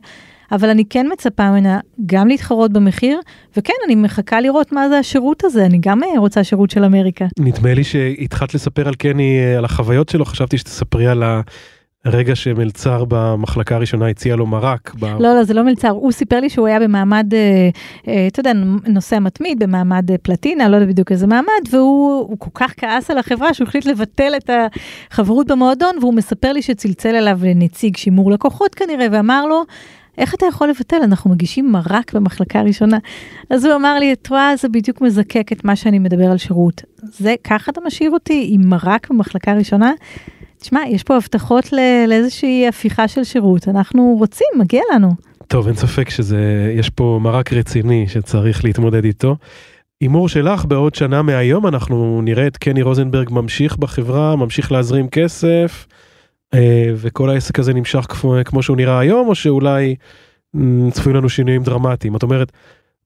אבל 0.52 0.70
אני 0.70 0.84
כן 0.90 1.06
מצפה 1.14 1.52
ממנה 1.52 1.80
גם 2.06 2.28
להתחרות 2.28 2.74
במחיר, 2.74 3.20
וכן, 3.58 3.74
אני 3.86 3.96
מחכה 3.96 4.42
לראות 4.42 4.72
מה 4.72 4.90
זה 4.90 4.98
השירות 4.98 5.44
הזה, 5.44 5.66
אני 5.66 5.78
גם 5.82 6.04
אה, 6.04 6.20
רוצה 6.20 6.44
שירות 6.44 6.70
של 6.70 6.84
אמריקה. 6.84 7.26
נדמה 7.40 7.74
לי 7.74 7.84
שהתחלת 7.84 8.54
לספר 8.54 8.88
על 8.88 8.96
קני, 8.96 9.40
אה, 9.40 9.58
על 9.58 9.66
החוויות 9.66 10.10
שלו, 10.10 10.26
חשבתי 10.26 10.58
שתספרי 10.58 11.08
על 11.08 11.24
ה... 11.24 11.42
רגע 12.06 12.36
שמלצר 12.36 13.06
במחלקה 13.08 13.76
הראשונה 13.76 14.08
הציע 14.08 14.36
לו 14.36 14.46
מרק. 14.48 14.94
ב... 15.00 15.06
לא, 15.06 15.20
לא, 15.20 15.44
זה 15.44 15.54
לא 15.54 15.64
מלצר, 15.64 15.90
הוא 15.90 16.12
סיפר 16.12 16.40
לי 16.40 16.50
שהוא 16.50 16.68
היה 16.68 16.80
במעמד, 16.80 17.34
אה, 17.34 17.70
אה, 18.08 18.28
אתה 18.28 18.40
יודע, 18.40 18.52
נוסע 18.88 19.20
מתמיד, 19.20 19.64
במעמד 19.64 20.12
אה, 20.12 20.18
פלטינה, 20.18 20.70
לא 20.70 20.76
יודע 20.76 20.88
בדיוק 20.88 21.12
איזה 21.12 21.28
מעמד, 21.28 21.62
והוא 21.72 22.38
כל 22.40 22.50
כך 22.54 22.74
כעס 22.78 23.12
על 23.12 23.18
החברה 23.18 23.54
שהוא 23.54 23.68
החליט 23.68 23.86
לבטל 23.86 24.34
את 24.38 24.50
החברות 25.12 25.48
במועדון, 25.48 25.96
והוא 26.02 26.14
מספר 26.14 26.52
לי 26.54 26.62
שצלצל 26.62 27.16
אליו 27.16 27.40
נציג 27.56 27.98
שימור 27.98 28.32
לקוחות 28.32 28.76
כנראה, 28.76 29.08
ואמר 29.12 29.46
לו, 29.46 29.64
איך 30.18 30.36
אתה 30.36 30.46
יכול 30.46 30.70
לבטל? 30.70 30.98
אנחנו 31.04 31.30
מגישים 31.30 31.72
מרק 31.72 32.14
במחלקה 32.14 32.60
הראשונה. 32.60 32.98
אז 33.50 33.66
הוא 33.66 33.76
אמר 33.76 34.00
לי, 34.00 34.14
את 34.14 34.28
רואה, 34.30 34.54
זה 34.58 34.70
בדיוק 34.70 35.02
מזקק 35.02 35.52
את 35.52 35.66
מה 35.66 35.76
שאני 35.76 36.00
מדבר 36.00 36.32
על 36.32 36.38
שירות. 36.38 36.82
זה, 36.96 37.36
ככה 37.44 37.72
אתה 37.72 37.82
משאיר 37.86 38.12
אותי 38.12 38.50
עם 38.52 38.70
מרק 38.70 39.10
במחלקה 39.10 39.54
ראשונה? 39.54 39.92
תשמע, 40.62 40.80
יש 40.88 41.04
פה 41.04 41.16
הבטחות 41.16 41.70
לאיזושהי 42.08 42.68
הפיכה 42.68 43.08
של 43.08 43.24
שירות, 43.24 43.68
אנחנו 43.68 44.16
רוצים, 44.20 44.48
מגיע 44.58 44.82
לנו. 44.96 45.10
טוב, 45.48 45.68
אין 45.68 45.76
ספק 45.76 46.10
שזה, 46.10 46.74
יש 46.78 46.90
פה 46.90 47.20
מרק 47.22 47.54
רציני 47.54 48.08
שצריך 48.08 48.64
להתמודד 48.66 49.06
איתו. 49.06 49.36
הימור 50.02 50.30
שלך, 50.30 50.66
בעוד 50.66 50.96
שנה 50.96 51.22
מהיום 51.22 51.68
אנחנו 51.68 52.22
נראה 52.24 52.48
את 52.48 52.58
קני 52.58 52.82
רוזנברג 52.82 53.28
ממשיך 53.32 53.78
בחברה, 53.78 54.36
ממשיך 54.36 54.72
להזרים 54.72 55.10
כסף. 55.10 55.88
אה, 56.54 56.92
וכל 56.96 57.30
העסק 57.30 57.60
הזה 57.60 57.74
נמשך 57.74 58.06
כמו, 58.10 58.36
כמו 58.46 58.64
שהוא 58.64 58.78
נראה 58.78 59.00
היום, 59.00 59.28
או 59.28 59.36
שאולי 59.36 59.96
צפויים 60.92 61.18
לנו 61.18 61.30
שינויים 61.30 61.64
דרמטיים? 61.64 62.16
את 62.16 62.24
אומרת, 62.24 62.52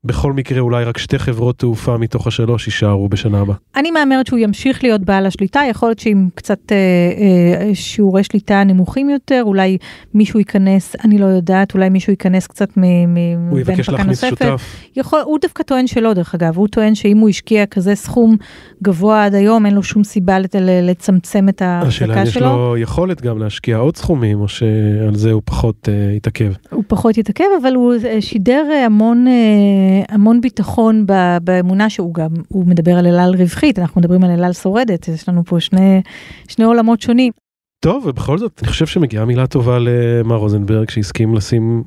בכל 0.06 0.34
מקרה 0.34 0.60
אולי 0.60 0.84
רק 0.84 0.98
שתי 0.98 1.20
חברות 1.20 1.58
תעופה 1.58 1.98
מתוך 1.98 2.28
השלוש 2.28 2.68
יישארו 2.68 3.10
בשנה 3.10 3.40
הבאה. 3.40 3.56
אני 3.76 3.92
מהמרת 3.92 4.28
שהוא 4.28 4.40
ימשיך 4.40 4.84
להיות 4.84 5.02
בעל 5.02 5.26
השליטה, 5.26 5.62
יכול 5.70 5.90
להיות 5.90 6.00
שעם 6.00 6.30
קצת 6.36 6.72
אה, 6.72 6.78
אה, 6.78 7.76
שיעורי 7.76 8.24
שליטה 8.24 8.64
נמוכים 8.64 9.10
יותר, 9.10 9.42
אולי 9.46 9.78
מישהו 10.14 10.40
ייכנס, 10.40 10.96
אני 11.04 11.18
לא 11.18 11.26
יודעת, 11.26 11.74
אולי 11.74 11.90
מישהו 11.90 12.12
ייכנס 12.12 12.48
קצת 12.48 12.70
מבין 12.78 13.48
הוא 13.50 13.60
יבקש 13.60 13.90
להכניס 13.90 14.24
נוספת. 14.24 14.46
שותף. 14.46 14.76
יכול, 14.96 15.20
הוא 15.26 15.40
דווקא 15.42 15.64
טוען 15.64 15.88
שלא 15.88 16.14
דרך 16.14 16.36
אגב, 16.36 16.58
הוא 16.58 16.68
טוען 16.68 16.96
שאם 16.96 17.18
הוא 17.18 17.30
השקיע 17.30 17.66
כזה 17.66 17.96
סכום 17.96 18.38
גבוה 18.84 19.26
עד 19.26 19.36
היום, 19.36 19.66
אין 19.66 19.74
לו 19.74 19.84
שום 19.84 20.04
סיבה 20.04 20.40
לת, 20.40 20.56
לצמצם 20.60 21.50
את 21.50 21.62
ההחזקה 21.62 21.92
שלו. 21.92 22.14
השאלה 22.14 22.22
אם 22.22 22.28
יש 22.28 22.38
לו 22.38 22.78
יכולת 22.78 23.22
גם 23.22 23.40
להשקיע 23.40 23.78
עוד 23.78 23.98
סכומים, 23.98 24.42
או 24.42 24.48
שעל 24.48 25.16
זה 25.16 25.32
הוא 25.32 25.42
פחות 25.46 25.90
אה, 25.90 26.14
יתעכב. 26.16 26.54
הוא 26.70 26.84
פחות 26.88 27.18
יתעכב, 27.18 27.46
אבל 27.62 27.76
הוא 27.76 27.94
אה, 28.06 28.22
שידר 28.22 28.66
אה, 28.72 28.86
המון... 28.86 29.28
אה, 29.28 29.93
המון 30.10 30.42
ביטחון 30.42 31.06
באמונה 31.42 31.90
שהוא 31.90 32.14
גם, 32.14 32.30
הוא 32.48 32.68
מדבר 32.68 32.92
על 32.92 33.08
אלעל 33.08 33.36
רווחית, 33.36 33.80
אנחנו 33.80 34.02
מדברים 34.02 34.24
על 34.24 34.32
אלעל 34.32 34.54
שורדת, 34.54 35.08
יש 35.08 35.30
לנו 35.30 35.44
פה 35.46 35.60
שני, 35.60 36.02
שני 36.48 36.66
עולמות 36.66 37.02
שונים. 37.02 37.32
טוב, 37.80 38.06
ובכל 38.08 38.38
זאת, 38.38 38.60
אני 38.64 38.68
חושב 38.68 38.86
שמגיעה 38.86 39.26
מילה 39.26 39.48
טובה 39.48 39.78
למר 39.80 40.36
רוזנברג, 40.36 40.90
שהסכים 40.90 41.36
לשים 41.36 41.84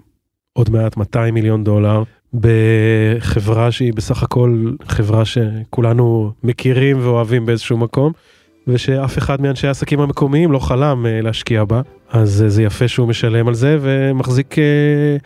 עוד 0.53 0.71
מעט 0.71 0.97
200 0.97 1.35
מיליון 1.35 1.65
דולר 1.65 2.03
בחברה 2.35 3.73
שהיא 3.73 3.93
בסך 3.95 4.23
הכל 4.23 4.73
חברה 4.89 5.25
שכולנו 5.25 6.33
מכירים 6.43 6.99
ואוהבים 7.01 7.47
באיזשהו 7.47 7.79
מקום, 7.79 8.13
ושאף 8.69 9.19
אחד 9.19 9.41
מאנשי 9.41 9.67
העסקים 9.67 10.01
המקומיים 10.01 10.53
לא 10.53 10.59
חלם 10.59 11.07
אה, 11.07 11.21
להשקיע 11.21 11.65
בה, 11.65 11.81
אז 12.11 12.43
אה, 12.43 12.49
זה 12.49 12.63
יפה 12.63 12.89
שהוא 12.89 13.09
משלם 13.09 13.49
על 13.49 13.55
זה 13.55 13.79
ומחזיק 13.81 14.59
אה, 14.59 15.17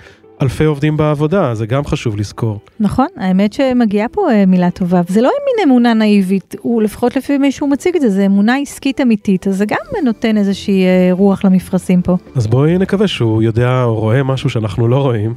אלפי 0.42 0.64
עובדים 0.64 0.96
בעבודה, 0.96 1.54
זה 1.54 1.66
גם 1.66 1.84
חשוב 1.84 2.16
לזכור. 2.16 2.60
נכון, 2.80 3.06
האמת 3.16 3.52
שמגיעה 3.52 4.08
פה 4.08 4.30
אה, 4.30 4.46
מילה 4.46 4.70
טובה, 4.70 5.00
וזה 5.08 5.20
לא 5.20 5.30
מין 5.46 5.68
אמונה 5.68 5.94
נאיבית, 5.94 6.54
הוא 6.60 6.82
לפחות 6.82 7.16
לפי 7.16 7.38
מי 7.38 7.52
שהוא 7.52 7.70
מציג 7.70 7.96
את 7.96 8.00
זה, 8.00 8.10
זה 8.10 8.26
אמונה 8.26 8.56
עסקית 8.56 9.00
אמיתית, 9.00 9.48
אז 9.48 9.56
זה 9.56 9.64
גם 9.66 10.04
נותן 10.04 10.36
איזושהי 10.36 10.84
אה, 10.84 11.08
רוח 11.12 11.44
למפרשים 11.44 12.02
פה. 12.02 12.16
אז 12.34 12.46
בואי 12.46 12.78
נקווה 12.78 13.08
שהוא 13.08 13.42
יודע 13.42 13.82
או 13.82 13.94
רואה 13.94 14.22
משהו 14.22 14.50
שאנחנו 14.50 14.88
לא 14.88 14.96
רואים, 14.96 15.34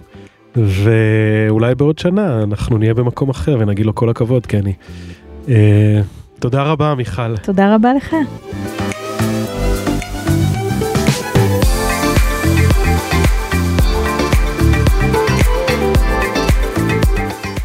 ואולי 0.56 1.76
בעוד 1.76 2.00
שנה 2.00 2.44
אנחנו 2.44 2.78
נהיה 2.78 2.94
במקום 2.94 3.30
אחר 3.30 3.58
ונגיד 3.60 3.86
לו 3.86 3.96
כל 3.96 4.10
הכבוד, 4.10 4.46
קני. 4.46 4.74
אה, 5.50 6.02
תודה 6.40 6.64
רבה, 6.64 6.96
מיכל. 6.96 7.38
תודה 7.38 7.76
רבה 7.76 7.94
לך. 7.94 8.16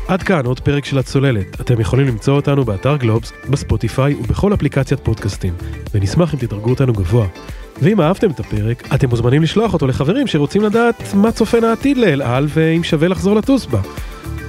עד 0.09 0.22
כאן 0.22 0.46
עוד 0.46 0.61
פרק 0.61 0.84
של 0.84 0.98
הצוללת. 0.98 1.61
אתם 1.61 1.80
יכולים 1.80 2.06
למצוא 2.06 2.34
אותנו 2.34 2.64
באתר 2.64 2.96
גלובס, 2.96 3.32
בספוטיפיי 3.50 4.14
ובכל 4.14 4.54
אפליקציית 4.54 5.00
פודקאסטים, 5.00 5.54
ונשמח 5.94 6.34
אם 6.34 6.38
תדרגו 6.38 6.70
אותנו 6.70 6.92
גבוה. 6.92 7.26
ואם 7.82 8.00
אהבתם 8.00 8.30
את 8.30 8.40
הפרק, 8.40 8.94
אתם 8.94 9.09
מוזמנים 9.09 9.42
לשלוח 9.42 9.72
אותו 9.72 9.86
לחברים 9.86 10.26
שרוצים 10.26 10.62
לדעת 10.62 11.02
מה 11.14 11.32
צופן 11.32 11.64
העתיד 11.64 11.96
לאל 11.96 12.22
על 12.22 12.46
ואם 12.48 12.84
שווה 12.84 13.09
לחזור 13.09 13.36
לטוס 13.36 13.66
בה. 13.66 13.80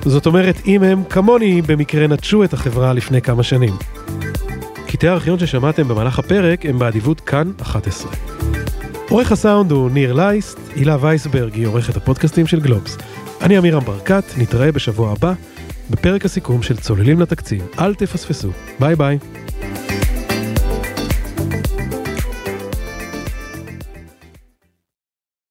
זאת 0.05 0.26
אומרת, 0.26 0.55
אם 0.66 0.84
הם 0.84 1.03
כמוני 1.10 1.62
במקרה 1.62 2.07
נטשו 2.07 2.43
את 2.43 2.53
החברה 2.53 2.93
לפני 2.93 3.22
כמה 3.22 3.43
שנים. 3.43 3.74
קטעי 4.88 5.10
הארכיון 5.10 5.39
ששמעתם 5.39 5.88
במהלך 5.88 6.20
הפרק 6.20 6.66
הם 6.66 6.80
באדיבות 6.80 7.20
כאן 7.20 7.51
11. 7.62 8.12
עורך 9.10 9.32
הסאונד 9.32 9.72
הוא 9.72 9.91
ניר 9.91 10.14
לייסט, 10.14 10.60
הילה 10.76 10.97
וייסברג 11.01 11.53
היא 11.53 11.68
עורכת 11.68 11.97
הפודקאסטים 11.97 12.47
של 12.47 12.60
גלובס. 12.60 12.97
אני 13.42 13.58
אמירם 13.58 13.86
ברקת, 13.86 14.24
נתראה 14.38 14.72
בשבוע 14.72 15.12
הבא 15.12 15.34
בפרק 15.90 16.26
הסיכום 16.26 16.64
של 16.64 16.78
צוללים 16.78 17.20
לתקציב. 17.20 17.68
אל 17.80 17.96
תפספסו. 17.96 18.50
ביי 18.80 18.96
ביי. 18.96 19.18